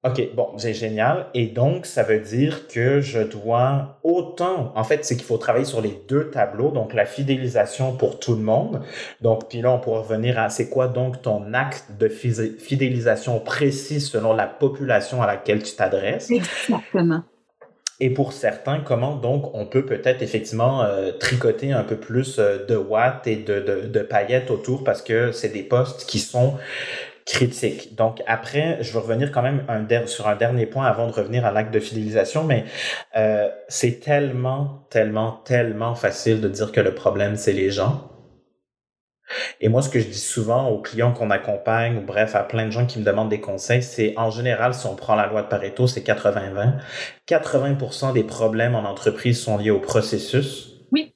[0.03, 1.27] OK, bon, c'est génial.
[1.35, 5.67] Et donc, ça veut dire que je dois autant, en fait, c'est qu'il faut travailler
[5.67, 8.81] sur les deux tableaux, donc la fidélisation pour tout le monde.
[9.21, 14.01] Donc, puis là, on pourra revenir à c'est quoi donc ton acte de fidélisation précis
[14.01, 16.31] selon la population à laquelle tu t'adresses.
[16.31, 17.23] Exactement.
[18.01, 22.65] Et pour certains, comment donc on peut peut-être effectivement euh, tricoter un peu plus euh,
[22.67, 26.55] de watts et de, de, de paillettes autour parce que c'est des postes qui sont
[27.27, 27.95] critiques.
[27.95, 31.45] Donc après, je veux revenir quand même un sur un dernier point avant de revenir
[31.45, 32.65] à l'acte de fidélisation, mais
[33.17, 38.10] euh, c'est tellement, tellement, tellement facile de dire que le problème, c'est les gens.
[39.61, 42.67] Et moi, ce que je dis souvent aux clients qu'on accompagne, ou bref, à plein
[42.67, 45.43] de gens qui me demandent des conseils, c'est en général, si on prend la loi
[45.43, 46.75] de Pareto, c'est 80-20.
[47.29, 50.67] 80%, des problèmes en entreprise sont liés au processus.
[50.93, 51.15] Oui.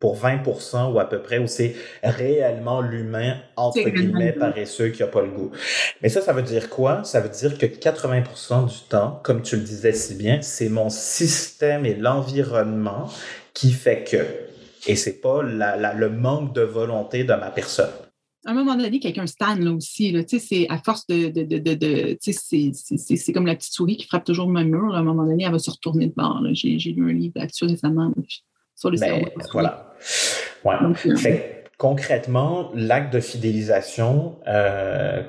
[0.00, 1.74] pour 20% ou à peu près, où c'est
[2.04, 5.50] réellement l'humain, entre guillemets, paresseux qui n'a pas le goût.
[6.02, 7.02] Mais ça, ça veut dire quoi?
[7.04, 10.88] Ça veut dire que 80% du temps, comme tu le disais si bien, c'est mon
[10.88, 13.08] système et l'environnement
[13.54, 14.24] qui fait que.
[14.86, 17.90] Et c'est pas la, le manque de volonté de ma personne.
[18.46, 20.12] À un moment donné, quelqu'un stanne là aussi.
[20.12, 21.28] Là, c'est à force de.
[21.28, 24.94] de, de, de c'est comme la petite souris qui frappe toujours le même mur.
[24.94, 26.40] à un moment donné, elle va se retourner de bord.
[26.52, 28.12] J'ai lu un livre là-dessus récemment
[28.76, 29.92] sur le ben, Voilà.
[30.64, 30.76] Ouais.
[31.06, 35.22] Euh, fait, concrètement, l'acte de fidélisation, euh,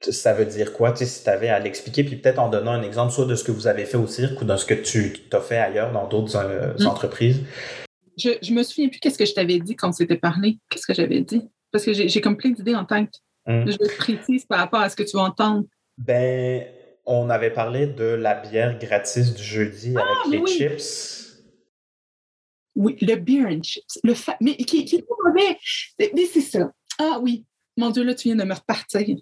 [0.00, 0.92] ça veut dire quoi?
[0.92, 3.34] Tu sais, si tu avais à l'expliquer, puis peut-être en donnant un exemple soit de
[3.34, 5.92] ce que vous avez fait au cirque ou de ce que tu as fait ailleurs
[5.92, 6.86] dans d'autres euh, mm.
[6.86, 7.40] entreprises.
[8.16, 10.58] Je, je me souviens plus qu'est-ce que je t'avais dit quand on s'était parlé.
[10.70, 11.42] Qu'est-ce que j'avais dit?
[11.70, 13.12] Parce que j'ai comme plein d'idées en tête.
[13.46, 13.70] Mm.
[13.70, 15.64] Je précise par rapport à ce que tu vas entendre.
[15.98, 16.66] Ben,
[17.06, 21.42] on avait parlé de la bière gratis du jeudi avec ah, les chips.
[22.76, 23.98] Oui, le beer and chips.
[24.02, 25.58] Le mais qui, qui est mauvais.
[25.98, 26.70] Mais c'est ça.
[26.98, 27.44] Ah oui.
[27.76, 29.16] Mon Dieu, là, tu viens de me repartir.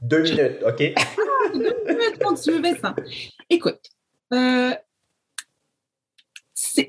[0.00, 0.78] Deux minutes, OK?
[1.54, 2.94] Deux minutes, mon Dieu, Vincent.
[3.48, 3.80] Écoute,
[4.32, 4.74] euh,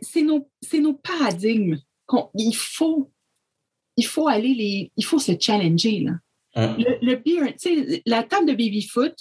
[0.02, 1.78] c'est nos, nos, paradigmes.
[2.36, 3.12] Il faut,
[3.98, 4.92] il faut aller les.
[4.98, 6.12] Il faut se challenger, là.
[6.56, 6.78] Hein?
[7.02, 7.56] Le, beer,
[8.06, 9.16] la table de baby-foot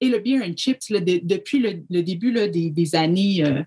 [0.00, 3.44] et le beer and chips, depuis le, début là, des, des, années.
[3.44, 3.62] Euh,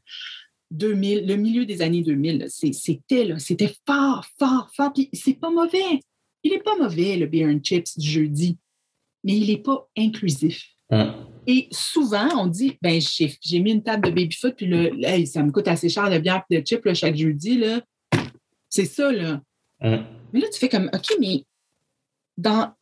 [0.72, 4.94] 2000, le milieu des années 2000, c'était c'était fort, fort, fort.
[4.94, 6.00] Puis c'est pas mauvais.
[6.44, 8.58] Il n'est pas mauvais, le beer and chips du jeudi,
[9.24, 10.68] mais il n'est pas inclusif.
[10.90, 11.16] Hein?
[11.48, 15.52] Et souvent, on dit, ben j'ai mis une table de baby-foot, puis le, ça me
[15.52, 17.58] coûte assez cher de bière et de chips chaque jeudi.
[17.58, 17.82] Là.
[18.70, 19.42] C'est ça, là.
[19.82, 20.06] Hein.
[20.34, 21.44] Mais là, tu fais comme, OK, mais
[22.38, 22.74] dans,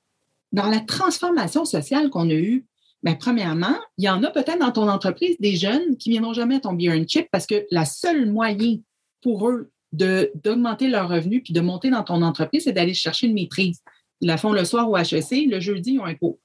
[0.51, 2.66] dans la transformation sociale qu'on a eue,
[3.03, 6.34] Bien, premièrement, il y en a peut-être dans ton entreprise des jeunes qui ne viendront
[6.34, 8.78] jamais à ton beer and chip parce que la seule moyen
[9.22, 13.34] pour eux d'augmenter leurs revenus puis de monter dans ton entreprise, c'est d'aller chercher une
[13.34, 13.82] maîtrise.
[14.22, 16.39] Ils la font le soir au HEC, le jeudi, ils ont un cours.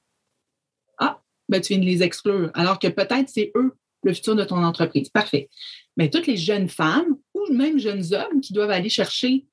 [1.49, 3.73] Ben, tu viens de les exclure, alors que peut-être c'est eux
[4.03, 5.09] le futur de ton entreprise.
[5.09, 5.49] Parfait.
[5.97, 9.45] Mais toutes les jeunes femmes ou même jeunes hommes qui doivent aller chercher,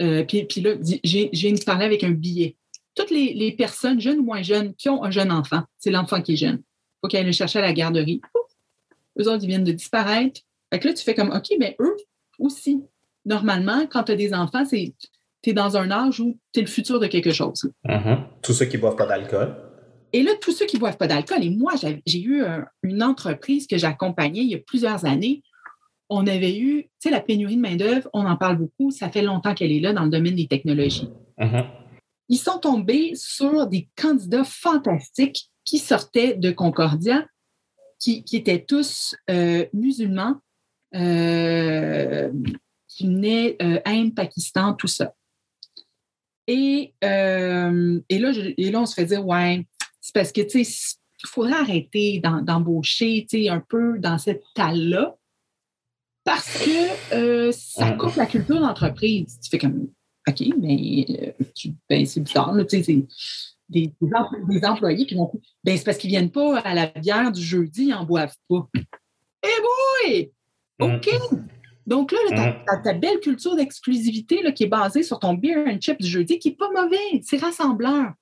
[0.00, 0.74] euh, puis, là,
[1.04, 2.56] j'ai de parler avec un billet
[2.94, 6.34] toutes les, personnes, jeunes ou moins jeunes, qui ont un jeune enfant, c'est l'enfant qui
[6.34, 6.62] est jeune.
[7.02, 8.20] Il faut aillent le chercher à la garderie.
[9.20, 10.40] Eux autres, ils viennent de disparaître.
[10.72, 11.96] Fait que là, tu fais comme, OK, mais eux
[12.38, 12.82] aussi.
[13.24, 14.94] Normalement, quand tu as des enfants, c'est
[15.42, 17.70] tu es dans un âge où tu es le futur de quelque chose.
[17.86, 18.18] Mm-hmm.
[18.42, 19.54] Tous ceux qui ne boivent pas d'alcool.
[20.14, 21.72] Et là, tous ceux qui ne boivent pas d'alcool, et moi,
[22.06, 22.42] j'ai eu
[22.82, 25.42] une entreprise que j'accompagnais il y a plusieurs années.
[26.08, 29.22] On avait eu, tu sais, la pénurie de main-d'œuvre, on en parle beaucoup, ça fait
[29.22, 31.08] longtemps qu'elle est là dans le domaine des technologies.
[31.38, 31.64] Mm-hmm
[32.28, 37.26] ils sont tombés sur des candidats fantastiques qui sortaient de Concordia,
[37.98, 40.36] qui, étaient tous euh, musulmans,
[40.94, 42.30] euh,
[42.88, 45.14] qui venaient euh, Inde, Pakistan, tout ça.
[46.46, 49.66] Et, euh, et, là, et là, on se fait dire, ouais,
[50.04, 54.42] c'est parce que, tu sais, il faudrait arrêter d'embaucher, tu sais, un peu dans cette
[54.54, 55.16] talle-là,
[56.24, 59.40] parce que ça coupe la culture d'entreprise.
[59.42, 59.88] Tu fais comme,
[60.28, 61.44] OK, mais euh,
[61.88, 62.54] ben, c'est bizarre.
[62.68, 63.06] tu sais, c'est
[63.70, 63.90] des,
[64.50, 65.32] des, employés qui vont.
[65.64, 68.36] Ben, c'est parce qu'ils ne viennent pas à la bière du jeudi, ils n'en boivent
[68.46, 68.68] pas.
[69.42, 70.32] Eh boy!
[70.80, 70.96] Mm.
[70.96, 71.08] OK!
[71.86, 72.82] Donc là, mm.
[72.82, 76.50] ta, belle culture d'exclusivité qui est basée sur ton beer and chip du jeudi, qui
[76.50, 78.12] n'est pas mauvais, c'est rassembleur.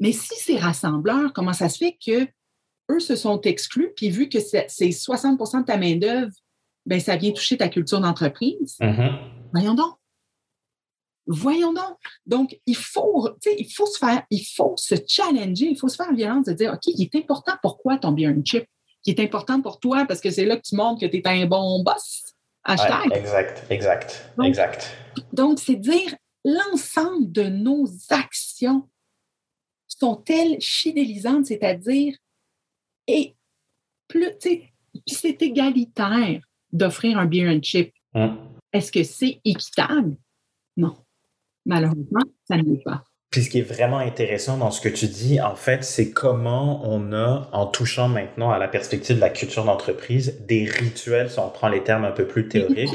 [0.00, 2.26] Mais si c'est rassembleur, comment ça se fait que
[2.90, 6.32] eux se sont exclus, puis vu que c'est 60% de ta main-d'œuvre,
[6.86, 8.76] ben, ça vient toucher ta culture d'entreprise?
[8.80, 9.18] Mm-hmm.
[9.52, 9.94] Voyons donc.
[11.26, 11.96] Voyons donc.
[12.26, 16.12] Donc, il faut, il faut se faire, il faut se challenger, il faut se faire
[16.12, 18.66] violence de dire, OK, il est important pourquoi ton beer chip?
[19.02, 21.26] Qui est important pour toi parce que c'est là que tu montres que tu es
[21.26, 22.22] un bon boss?
[22.64, 23.12] Hashtag.
[23.14, 24.96] exact, exact, exact.
[25.32, 28.88] Donc, c'est dire l'ensemble de nos actions
[30.00, 32.16] sont-elles fidélisantes, c'est-à-dire,
[33.06, 33.34] et
[34.08, 34.32] plus,
[35.06, 36.40] c'est égalitaire
[36.72, 37.92] d'offrir un beer and chip.
[38.14, 38.38] Hum.
[38.72, 40.16] Est-ce que c'est équitable?
[40.76, 40.96] Non.
[41.66, 43.04] Malheureusement, ça ne l'est pas.
[43.30, 46.82] Puis ce qui est vraiment intéressant dans ce que tu dis, en fait, c'est comment
[46.84, 51.38] on a, en touchant maintenant à la perspective de la culture d'entreprise, des rituels, si
[51.38, 52.90] on prend les termes un peu plus théoriques,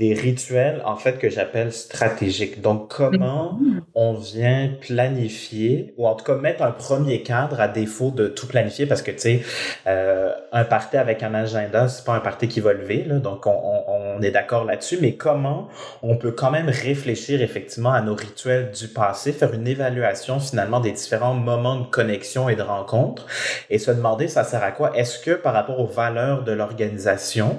[0.00, 2.62] des rituels, en fait, que j'appelle stratégiques.
[2.62, 3.80] Donc, comment mm-hmm.
[3.94, 8.48] on vient planifier, ou en tout cas mettre un premier cadre à défaut de tout
[8.48, 9.42] planifier, parce que, tu sais,
[9.86, 13.46] euh, un party avec un agenda, c'est pas un party qui va lever, là, donc
[13.46, 15.68] on, on, on est d'accord là-dessus, mais comment
[16.02, 20.80] on peut quand même réfléchir effectivement à nos rituels du passé, faire une évaluation finalement
[20.80, 23.26] des différents moments de connexion et de rencontre,
[23.68, 24.96] et se demander ça sert à quoi?
[24.96, 27.58] Est-ce que par rapport aux valeurs de l'organisation,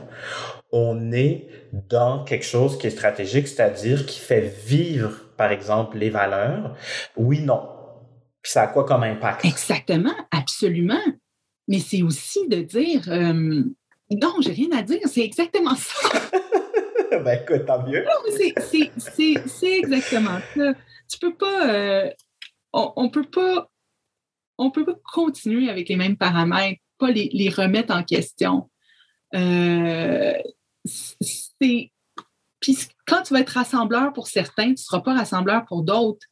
[0.72, 6.10] on est dans quelque chose qui est stratégique, c'est-à-dire qui fait vivre, par exemple, les
[6.10, 6.76] valeurs.
[7.16, 7.68] Oui, non.
[8.42, 9.46] Puis ça a quoi comme impact?
[9.46, 11.02] Exactement, absolument.
[11.68, 13.64] Mais c'est aussi de dire euh,
[14.12, 16.20] non, j'ai rien à dire, c'est exactement ça.
[17.12, 18.06] ben écoute, tant mieux.
[18.68, 20.74] c'est exactement ça.
[21.10, 21.70] Tu peux pas.
[21.70, 22.10] Euh,
[22.74, 23.70] on, on, peut pas.
[24.58, 28.70] On peut pas continuer avec les mêmes paramètres, pas les, les remettre en question.
[29.34, 30.34] Euh,
[31.62, 31.92] c'est.
[32.60, 36.28] Puis quand tu vas être rassembleur pour certains, tu ne seras pas rassembleur pour d'autres.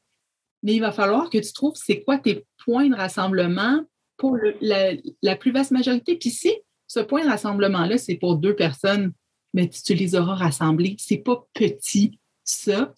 [0.64, 3.82] Mais il va falloir que tu trouves c'est quoi tes points de rassemblement
[4.18, 6.18] pour la, plus vaste majorité.
[6.18, 6.54] Puis si
[6.88, 9.14] ce point de rassemblement-là, c'est pour deux personnes,
[9.54, 10.96] mais tu, les auras rassemblés.
[11.00, 12.94] C'est pas petit, ça.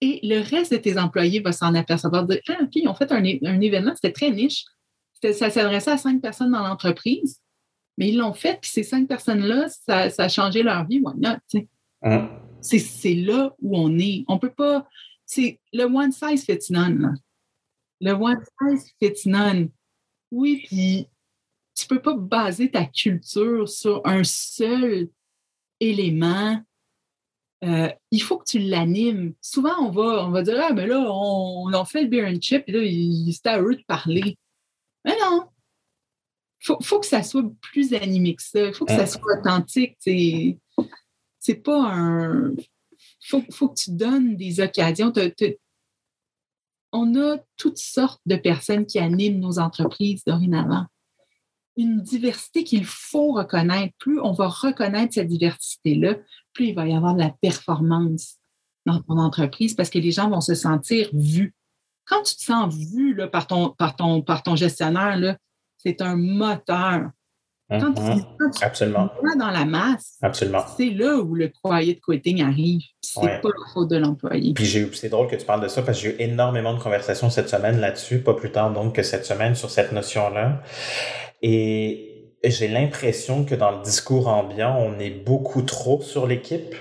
[0.00, 2.26] Et le reste de tes employés va s'en apercevoir.
[2.26, 4.64] Dire, ah, OK, ils ont fait un, événement, c'était très niche.
[5.22, 7.40] Ça s'adressait à cinq personnes dans l'entreprise,
[7.96, 11.02] mais ils l'ont fait, puis ces cinq personnes-là, ça, a changé leur vie.
[12.06, 12.30] Hein?
[12.60, 14.24] C'est là où on est.
[14.28, 14.88] On peut pas.
[15.24, 17.16] C'est le one size fits none.
[18.00, 19.70] Le one size fits none.
[20.30, 21.08] Oui, puis
[21.74, 25.08] tu peux pas baser ta culture sur un seul
[25.80, 26.60] élément.
[27.64, 29.34] Euh, il faut que tu l'animes.
[29.40, 32.40] Souvent, on va, on va dire Ah, mais là, on, on fait le beer and
[32.40, 34.38] chip, et là, c'est à eux de parler.
[35.04, 35.48] Mais non!
[36.68, 38.66] Il faut, que ça soit plus animé que ça.
[38.66, 39.96] Il faut que ça soit authentique.
[41.46, 42.54] C'est pas un.
[43.30, 45.12] Il faut, que tu donnes des occasions.
[46.90, 50.86] on a toutes sortes de personnes qui animent nos entreprises dorénavant
[51.76, 53.94] une diversité qu'il faut reconnaître.
[53.98, 56.16] Plus on va reconnaître cette diversité-là,
[56.52, 58.38] plus il va y avoir de la performance
[58.84, 61.54] dans ton entreprise parce que les gens vont se sentir vus.
[62.06, 65.36] Quand tu te sens vu par ton gestionnaire,
[65.76, 67.10] c'est un moteur.
[67.68, 68.02] Quand tu,
[68.38, 69.10] quand Absolument.
[69.38, 70.18] dans la masse,
[70.76, 72.82] c'est là où le quiet quitting arrive.
[73.00, 74.54] C'est n'est pas la faute de l'employé.
[74.54, 77.28] Puis c'est drôle que tu parles de ça parce que j'ai eu énormément de conversations
[77.28, 80.62] cette semaine là-dessus, pas plus tard donc que cette semaine sur cette notion-là.
[81.42, 86.76] Et j'ai l'impression que dans le discours ambiant, on est beaucoup trop sur l'équipe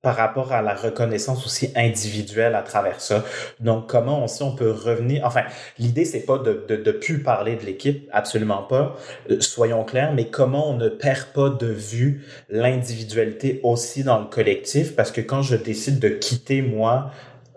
[0.00, 3.24] par rapport à la reconnaissance aussi individuelle à travers ça.
[3.58, 5.24] Donc, comment aussi on peut revenir...
[5.24, 5.42] Enfin,
[5.78, 8.96] l'idée, c'est pas de, de, de plus parler de l'équipe, absolument pas,
[9.30, 14.26] euh, soyons clairs, mais comment on ne perd pas de vue l'individualité aussi dans le
[14.26, 17.10] collectif, parce que quand je décide de quitter moi,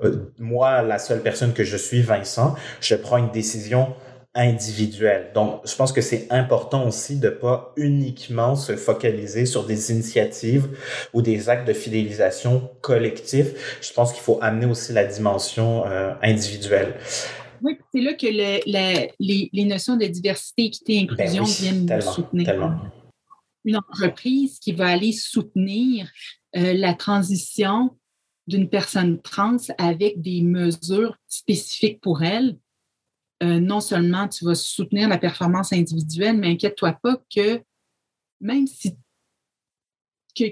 [0.03, 3.93] euh, moi, la seule personne que je suis, Vincent, je prends une décision
[4.33, 5.31] individuelle.
[5.33, 10.77] Donc, je pense que c'est important aussi de pas uniquement se focaliser sur des initiatives
[11.13, 13.79] ou des actes de fidélisation collectifs.
[13.81, 16.95] Je pense qu'il faut amener aussi la dimension euh, individuelle.
[17.61, 22.79] Oui, c'est là que les, les, notions de diversité, équité, inclusion ben viennent nous soutenir.
[23.63, 26.09] Une entreprise qui va aller soutenir
[26.55, 27.91] euh, la transition
[28.47, 32.57] d'une personne trans avec des mesures spécifiques pour elle,
[33.41, 37.61] euh, non seulement tu vas soutenir la performance individuelle, mais inquiète-toi pas que
[38.39, 38.95] même si
[40.35, 40.45] que,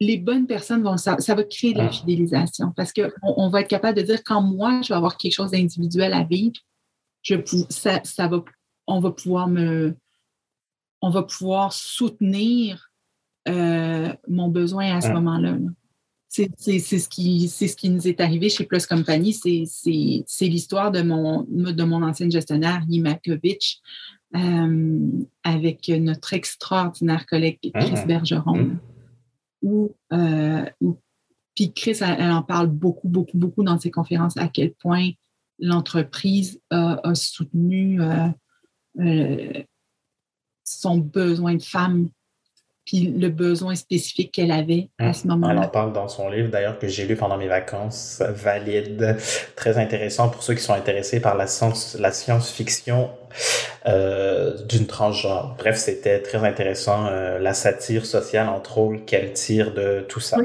[0.00, 1.92] les bonnes personnes vont ça, ça va créer de la ah.
[1.92, 5.34] fidélisation parce qu'on on va être capable de dire quand moi je vais avoir quelque
[5.34, 6.54] chose d'individuel à vivre,
[7.22, 7.34] je,
[7.68, 8.44] ça, ça va,
[8.86, 9.96] on va pouvoir me
[11.02, 12.90] on va pouvoir soutenir
[13.48, 15.14] euh, mon besoin à ce ah.
[15.14, 15.52] moment-là.
[15.52, 15.70] là
[16.28, 19.32] c'est ce, qui, ce qui nous est arrivé chez Plus Company.
[19.32, 23.80] C'est l'histoire de mon, de mon ancienne gestionnaire, Yimakovic,
[24.36, 25.08] euh,
[25.42, 28.04] avec notre extraordinaire collègue Chris ah.
[28.04, 28.76] Bergeron.
[29.62, 30.64] Où, euh,
[31.56, 35.10] puis Chris, elle, en parle beaucoup, beaucoup, beaucoup dans ses conférences, à quel point
[35.58, 38.00] l'entreprise a, soutenu
[39.00, 39.62] euh,
[40.62, 42.10] son besoin de femmes
[42.88, 45.52] puis le besoin spécifique qu'elle avait à ce moment-là.
[45.52, 49.18] Elle en parle dans son livre, d'ailleurs, que j'ai lu pendant mes vacances, Valide,
[49.56, 53.10] très intéressant pour ceux qui sont intéressés par la science, la science-fiction
[53.84, 55.54] euh, d'une transgenre.
[55.58, 60.38] Bref, c'était très intéressant, euh, la satire sociale, entre autres, qu'elle tire de tout ça.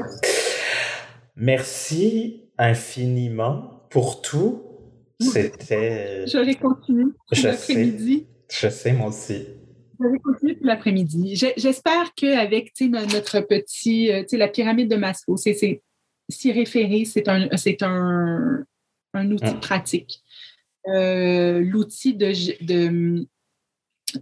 [1.36, 4.64] Merci infiniment pour tout.
[5.18, 6.26] C'était...
[6.26, 7.04] J'aurais continué
[7.42, 8.26] l'après-midi.
[8.50, 9.46] Je sais, moi aussi.
[10.22, 11.36] Continuer l'après-midi.
[11.56, 15.82] J'espère qu'avec notre petit, euh, la pyramide de Maslow, c'est
[16.28, 17.48] s'y référer, c'est un,
[17.82, 18.64] un,
[19.14, 19.54] un outil ah.
[19.54, 20.22] pratique.
[20.88, 23.26] Euh, l'outil de,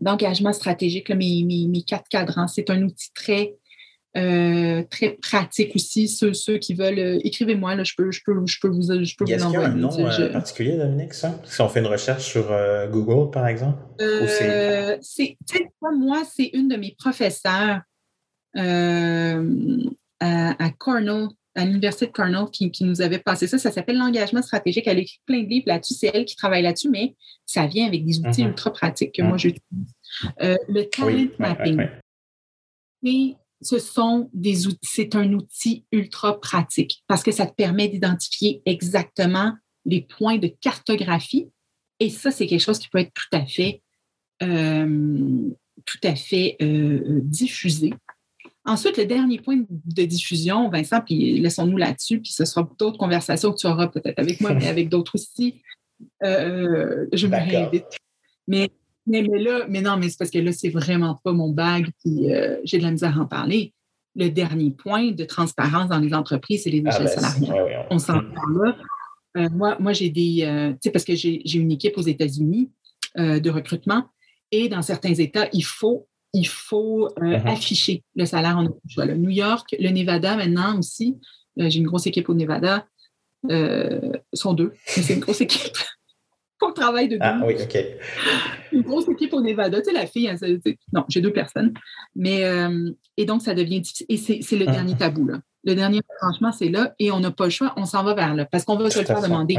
[0.01, 3.57] d'engagement stratégique, mes, mes, quatre cadrans, c'est un outil très
[4.15, 6.07] euh, très pratique aussi.
[6.07, 9.25] Ceux, ceux qui veulent, euh, écrivez-moi, je peux, je peux, je peux vous, je peux
[9.25, 9.35] vous envoyer.
[9.35, 11.41] Est-ce qu'il y a un nom euh, particulier, Dominique, ça?
[11.45, 12.55] Si on fait une recherche sur
[12.91, 13.79] Google, par exemple?
[13.99, 14.99] c'est,
[15.95, 17.81] moi, c'est une de mes professeurs
[18.55, 19.41] à,
[20.79, 23.57] Cornell, à l'Université de Cornell, qui, nous avait passé ça.
[23.57, 24.87] Ça s'appelle l'engagement stratégique.
[24.87, 25.95] Elle écrit plein de livres là-dessus.
[25.95, 27.15] C'est elle qui travaille là-dessus, mais
[27.47, 28.49] ça vient avec des outils mm-hmm.
[28.49, 29.41] ultra pratiques que moi, mm-hmm.
[29.41, 29.95] j'utilise.
[30.69, 31.89] Le talent mapping.
[33.63, 38.63] Ce sont des outils, c'est un outil ultra pratique parce que ça te permet d'identifier
[38.67, 39.53] exactement
[39.85, 41.51] les points de cartographie.
[42.01, 43.83] Et ça, c'est quelque chose qui peut être tout à fait,
[44.43, 45.51] euh,
[45.85, 47.93] tout à fait euh, diffusé.
[48.65, 53.53] Ensuite, le dernier point de diffusion, Vincent, puis laissons-nous là-dessus, puis ce sera d'autres conversations
[53.53, 55.63] que tu auras peut-être avec moi, mais avec d'autres aussi.
[56.21, 57.87] je me réinvite.
[58.47, 58.71] Mais
[59.07, 62.33] mais, là, mais non, mais c'est parce que là, c'est vraiment pas mon bag, puis
[62.33, 63.75] euh, j'ai de la misère à en parler.
[64.15, 67.87] Le dernier point de transparence dans les entreprises, c'est les ah, échelles ben, salariales.
[67.91, 68.77] on s'en parle là.
[69.39, 70.43] Euh, moi, moi j'ai des.
[70.43, 72.71] Euh, tu sais, parce que j'ai une équipe aux États-Unis
[73.17, 74.05] de recrutement
[74.51, 77.47] et dans certains États, il faut, il faut mm-hmm.
[77.47, 79.05] afficher le salaire en choix.
[79.07, 81.19] New York, le Nevada maintenant aussi.
[81.57, 82.87] j'ai une grosse équipe au Nevada.
[84.33, 85.77] sont deux, mais c'est une grosse équipe
[86.63, 87.79] on travaille de Ah oui, OK.
[88.73, 89.81] Une grosse équipe au Nevada.
[89.81, 90.31] Tu sais, la fille,
[90.93, 91.75] non, j'ai deux personnes.
[92.15, 94.07] Mais, euh, et donc, ça devient difficile.
[94.09, 95.41] Et c'est le dernier tabou, là.
[95.65, 96.95] Le dernier franchement, c'est là.
[96.99, 98.45] Et on n'a pas le choix, on s'en va vers là.
[98.45, 99.57] Parce qu'on va se le faire demander.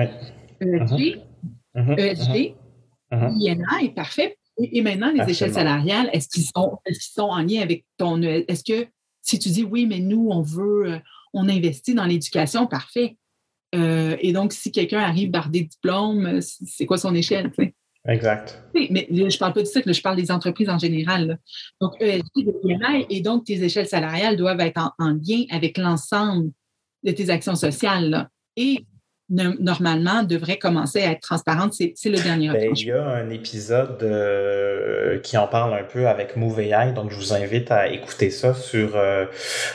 [0.60, 1.22] ESG,
[1.76, 2.56] ESG,
[3.12, 4.38] INA est parfait.
[4.58, 8.22] Et, maintenant, les échelles salariales, est-ce qu'ils sont, est sont en lien avec ton.
[8.22, 8.88] Est-ce que
[9.24, 11.00] si tu dis oui, mais nous, on veut, euh,
[11.34, 13.18] on investit dans l'éducation, parfait.
[13.74, 17.52] Euh, et donc, si quelqu'un arrive par des diplômes, c'est quoi son échelle?
[18.06, 18.62] Exact.
[18.74, 21.40] mais je ne parle pas de ça, je parle des entreprises en général.
[21.80, 22.50] Donc, ESG,
[23.10, 26.52] et donc tes échelles salariales doivent être en, lien avec l'ensemble
[27.04, 28.30] de tes actions sociales.
[28.58, 28.86] Et
[29.60, 31.74] normalement, devrait commencer à être transparente.
[31.74, 36.08] C'est le dernier ben, Il y a un épisode euh, qui en parle un peu
[36.08, 39.26] avec Move AI, donc je vous invite à écouter ça sur euh,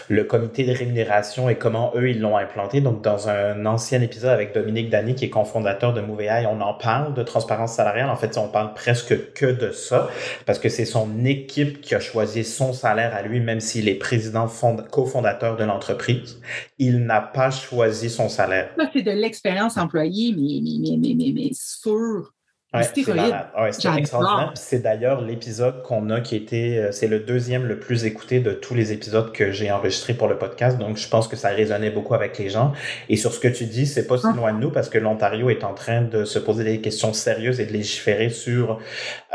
[0.09, 2.81] le comité de rémunération et comment eux, ils l'ont implanté.
[2.81, 6.61] Donc, dans un ancien épisode avec Dominique Dany, qui est cofondateur de Move AI, on
[6.61, 8.11] en parle de transparence salariale.
[8.11, 10.09] En fait, on parle presque que de ça,
[10.47, 13.95] parce que c'est son équipe qui a choisi son salaire à lui, même s'il est
[13.95, 14.49] président
[14.91, 16.41] cofondateur de l'entreprise.
[16.79, 18.71] Il n'a pas choisi son salaire.
[18.93, 22.33] c'est de l'expérience expérience employée, mais, mais, mais, mais, mais sur
[22.75, 24.53] Ouais, c'est extraordinaire.
[24.55, 28.53] C'est d'ailleurs l'épisode qu'on a qui était, euh, c'est le deuxième le plus écouté de
[28.53, 30.77] tous les épisodes que j'ai enregistrés pour le podcast.
[30.77, 32.73] Donc, je pense que ça résonnait beaucoup avec les gens.
[33.09, 34.37] Et sur ce que tu dis, c'est pas si ah.
[34.37, 37.59] loin de nous parce que l'Ontario est en train de se poser des questions sérieuses
[37.59, 38.79] et de légiférer sur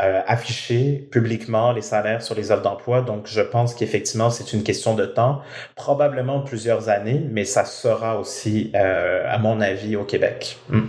[0.00, 3.02] euh, afficher publiquement les salaires sur les offres d'emploi.
[3.02, 5.40] Donc, je pense qu'effectivement, c'est une question de temps,
[5.74, 10.56] probablement plusieurs années, mais ça sera aussi, euh, à mon avis, au Québec.
[10.68, 10.86] Hmm.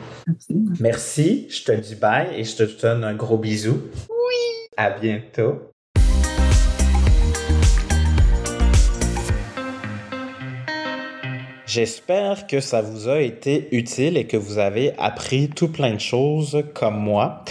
[0.80, 1.48] Merci.
[1.50, 3.82] Je te dis bye et je te donne un gros bisou.
[4.10, 4.68] Oui.
[4.78, 5.72] À bientôt.
[11.66, 16.00] J'espère que ça vous a été utile et que vous avez appris tout plein de
[16.00, 17.44] choses comme moi.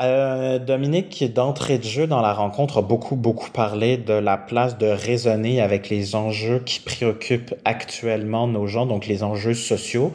[0.00, 4.78] Euh, Dominique, d'entrée de jeu dans la rencontre, a beaucoup, beaucoup parlé de la place
[4.78, 10.12] de raisonner avec les enjeux qui préoccupent actuellement nos gens, donc les enjeux sociaux.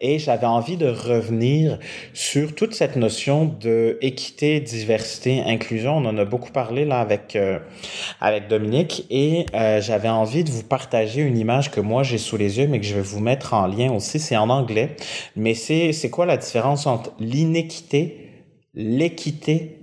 [0.00, 1.78] Et j'avais envie de revenir
[2.14, 5.96] sur toute cette notion de équité, diversité, inclusion.
[5.96, 7.60] On en a beaucoup parlé là avec, euh,
[8.20, 12.36] avec Dominique et euh, j'avais envie de vous partager une image que moi j'ai sous
[12.36, 14.18] les yeux, mais que je vais vous mettre en lien aussi.
[14.18, 14.96] C'est en anglais,
[15.36, 18.27] mais c'est, c'est quoi la différence entre l'inéquité
[18.78, 19.80] l'équité,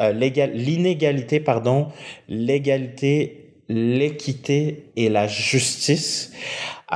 [0.00, 1.88] euh, l'inégalité, pardon,
[2.28, 6.32] l'égalité, l'équité et la justice.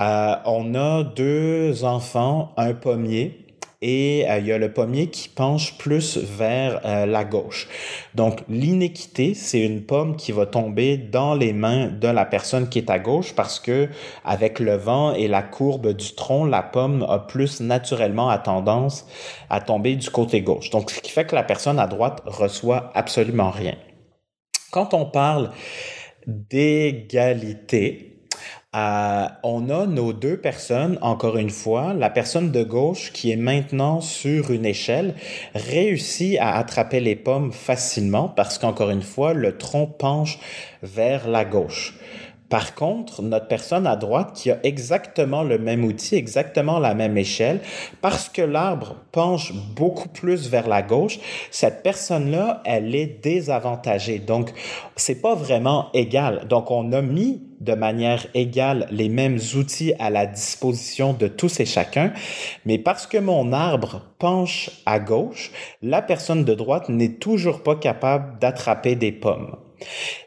[0.01, 3.46] Euh, on a deux enfants, un pommier
[3.87, 7.69] et euh, il y a le pommier qui penche plus vers euh, la gauche.
[8.17, 12.81] Donc l'inéquité, c'est une pomme qui va tomber dans les mains de la personne qui
[12.81, 13.89] est à gauche parce que
[14.25, 19.07] avec le vent et la courbe du tronc, la pomme a plus naturellement à tendance
[19.51, 20.71] à tomber du côté gauche.
[20.71, 23.77] Donc ce qui fait que la personne à droite reçoit absolument rien.
[24.73, 25.53] Quand on parle
[26.27, 28.16] d'égalité,
[28.75, 33.37] euh, on a nos deux personnes, encore une fois, la personne de gauche qui est
[33.37, 35.15] maintenant sur une échelle
[35.55, 40.39] réussit à attraper les pommes facilement parce qu'encore une fois, le tronc penche
[40.83, 41.95] vers la gauche.
[42.49, 47.19] Par contre, notre personne à droite qui a exactement le même outil, exactement la même
[47.19, 47.61] échelle,
[48.01, 51.19] parce que l'arbre penche beaucoup plus vers la gauche,
[51.51, 54.21] cette personne-là, elle est désavantagée.
[54.21, 54.53] Donc,
[54.95, 56.47] c'est pas vraiment égal.
[56.49, 61.59] Donc, on a mis de manière égale les mêmes outils à la disposition de tous
[61.59, 62.13] et chacun,
[62.65, 65.51] mais parce que mon arbre penche à gauche,
[65.83, 69.57] la personne de droite n'est toujours pas capable d'attraper des pommes.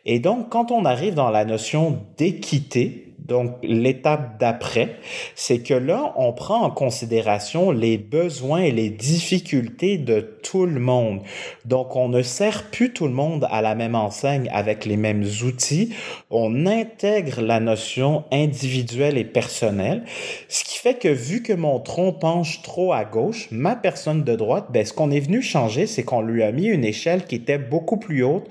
[0.05, 4.95] Et donc, quand on arrive dans la notion d'équité, donc, l'étape d'après,
[5.35, 10.79] c'est que là, on prend en considération les besoins et les difficultés de tout le
[10.79, 11.21] monde.
[11.65, 15.25] Donc, on ne sert plus tout le monde à la même enseigne avec les mêmes
[15.43, 15.93] outils.
[16.31, 20.05] On intègre la notion individuelle et personnelle,
[20.47, 24.35] ce qui fait que vu que mon tronc penche trop à gauche, ma personne de
[24.35, 27.35] droite, ben, ce qu'on est venu changer, c'est qu'on lui a mis une échelle qui
[27.35, 28.47] était beaucoup plus haute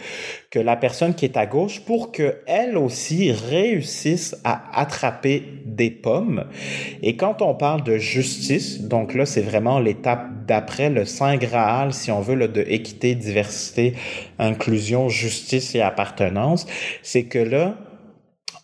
[0.50, 6.46] que la personne qui est à gauche pour qu'elle aussi réussisse à attraper des pommes.
[7.02, 11.92] Et quand on parle de justice, donc là, c'est vraiment l'étape d'après, le Saint Graal,
[11.92, 13.92] si on veut, là, de équité, diversité,
[14.38, 16.66] inclusion, justice et appartenance,
[17.02, 17.76] c'est que là,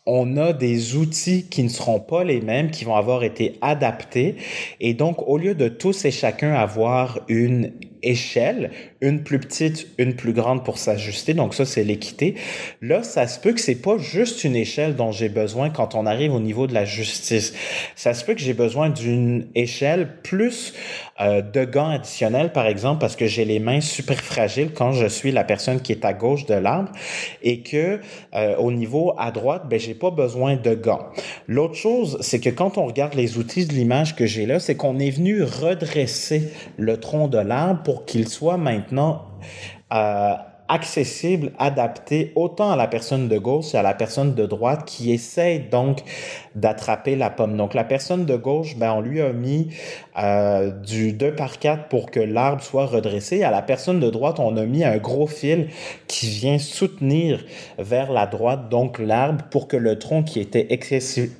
[0.06, 4.36] on a des outils qui ne seront pas les mêmes, qui vont avoir été adaptés.
[4.80, 7.72] Et donc, au lieu de tous et chacun avoir une
[8.04, 8.70] échelle,
[9.00, 11.34] une plus petite, une plus grande pour s'ajuster.
[11.34, 12.36] Donc ça, c'est l'équité.
[12.80, 16.06] Là, ça se peut que c'est pas juste une échelle dont j'ai besoin quand on
[16.06, 17.54] arrive au niveau de la justice.
[17.96, 20.74] Ça se peut que j'ai besoin d'une échelle plus
[21.20, 25.06] euh, de gants additionnels, par exemple, parce que j'ai les mains super fragiles quand je
[25.06, 26.90] suis la personne qui est à gauche de l'arbre
[27.42, 28.00] et que
[28.34, 31.06] euh, au niveau à droite, ben j'ai pas besoin de gants.
[31.46, 34.74] L'autre chose, c'est que quand on regarde les outils de l'image que j'ai là, c'est
[34.74, 39.26] qu'on est venu redresser le tronc de l'arbre pour pour qu'il soit maintenant
[39.92, 40.34] euh,
[40.68, 45.12] accessible, adapté autant à la personne de gauche et à la personne de droite qui
[45.12, 46.00] essaie donc
[46.54, 47.56] d'attraper la pomme.
[47.56, 49.68] Donc la personne de gauche, ben, on lui a mis
[50.18, 53.42] euh, du 2 par 4 pour que l'arbre soit redressé.
[53.42, 55.68] À la personne de droite, on a mis un gros fil
[56.06, 57.44] qui vient soutenir
[57.78, 60.68] vers la droite, donc l'arbre, pour que le tronc qui était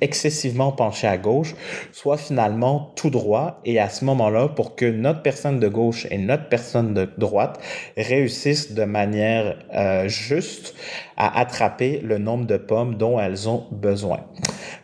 [0.01, 1.55] excessivement penché à gauche
[1.91, 3.59] soit finalement tout droit.
[3.65, 7.59] Et à ce moment-là, pour que notre personne de gauche et notre personne de droite
[7.97, 10.75] réussissent de manière euh, juste
[11.17, 14.21] à attraper le nombre de pommes dont elles ont besoin.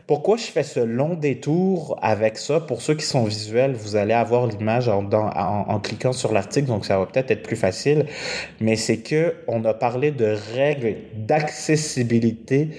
[0.07, 2.59] Pourquoi je fais ce long détour avec ça?
[2.59, 6.85] Pour ceux qui sont visuels, vous allez avoir l'image en, en, cliquant sur l'article, donc
[6.85, 8.05] ça va peut-être être plus facile.
[8.59, 12.69] Mais c'est que on a parlé de règles d'accessibilité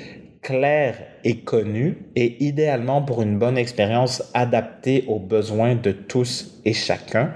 [0.43, 6.73] claires et connues et idéalement pour une bonne expérience adaptée aux besoins de tous et
[6.73, 7.33] chacun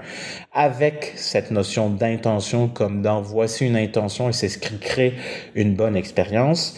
[0.51, 5.13] avec cette notion d'intention comme dans voici une intention et c'est ce qui crée
[5.55, 6.75] une bonne expérience.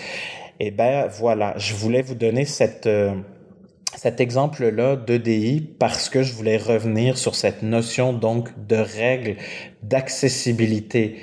[0.59, 3.15] Eh ben voilà, je voulais vous donner cette, euh,
[3.95, 9.37] cet exemple-là d'EDI parce que je voulais revenir sur cette notion donc de règles
[9.81, 11.17] d'accessibilité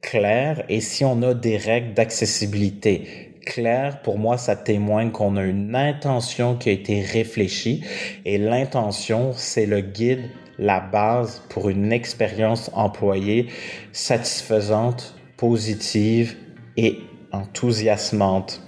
[0.00, 0.64] claires.
[0.68, 5.74] Et si on a des règles d'accessibilité claires, pour moi, ça témoigne qu'on a une
[5.74, 7.82] intention qui a été réfléchie.
[8.26, 10.28] Et l'intention, c'est le guide,
[10.58, 13.46] la base pour une expérience employée
[13.92, 16.36] satisfaisante, positive
[16.76, 16.98] et
[17.32, 18.60] enthousiasmante.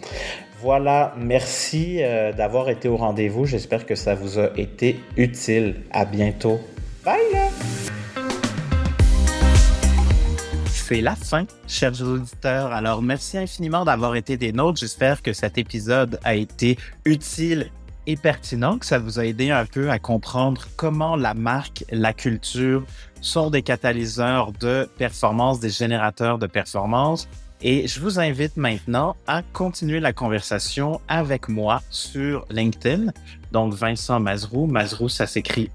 [0.60, 3.46] Voilà, merci euh, d'avoir été au rendez-vous.
[3.46, 5.82] J'espère que ça vous a été utile.
[5.92, 6.58] À bientôt.
[7.04, 7.16] Bye
[10.88, 12.72] C'est la fin, chers auditeurs.
[12.72, 14.80] Alors, merci infiniment d'avoir été des nôtres.
[14.80, 17.70] J'espère que cet épisode a été utile
[18.06, 22.14] et pertinent, que ça vous a aidé un peu à comprendre comment la marque, la
[22.14, 22.86] culture
[23.20, 27.28] sont des catalyseurs de performance, des générateurs de performance
[27.60, 33.10] et je vous invite maintenant à continuer la conversation avec moi sur LinkedIn.
[33.50, 34.66] Donc, Vincent Mazrou.
[34.66, 35.68] Mazrou, ça s'écrit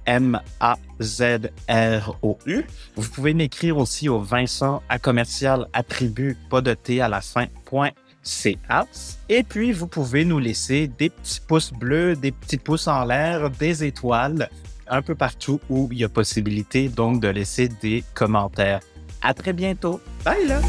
[1.03, 2.65] M-A-Z-R-O-U.
[2.95, 7.45] Vous pouvez m'écrire aussi au Vincent à commercial attribut, pas de T à la fin,
[7.65, 7.91] point.
[9.29, 13.49] Et puis, vous pouvez nous laisser des petits pouces bleus, des petits pouces en l'air,
[13.49, 14.49] des étoiles,
[14.87, 18.79] un peu partout où il y a possibilité donc de laisser des commentaires.
[19.21, 19.99] À très bientôt.
[20.23, 20.61] Bye là!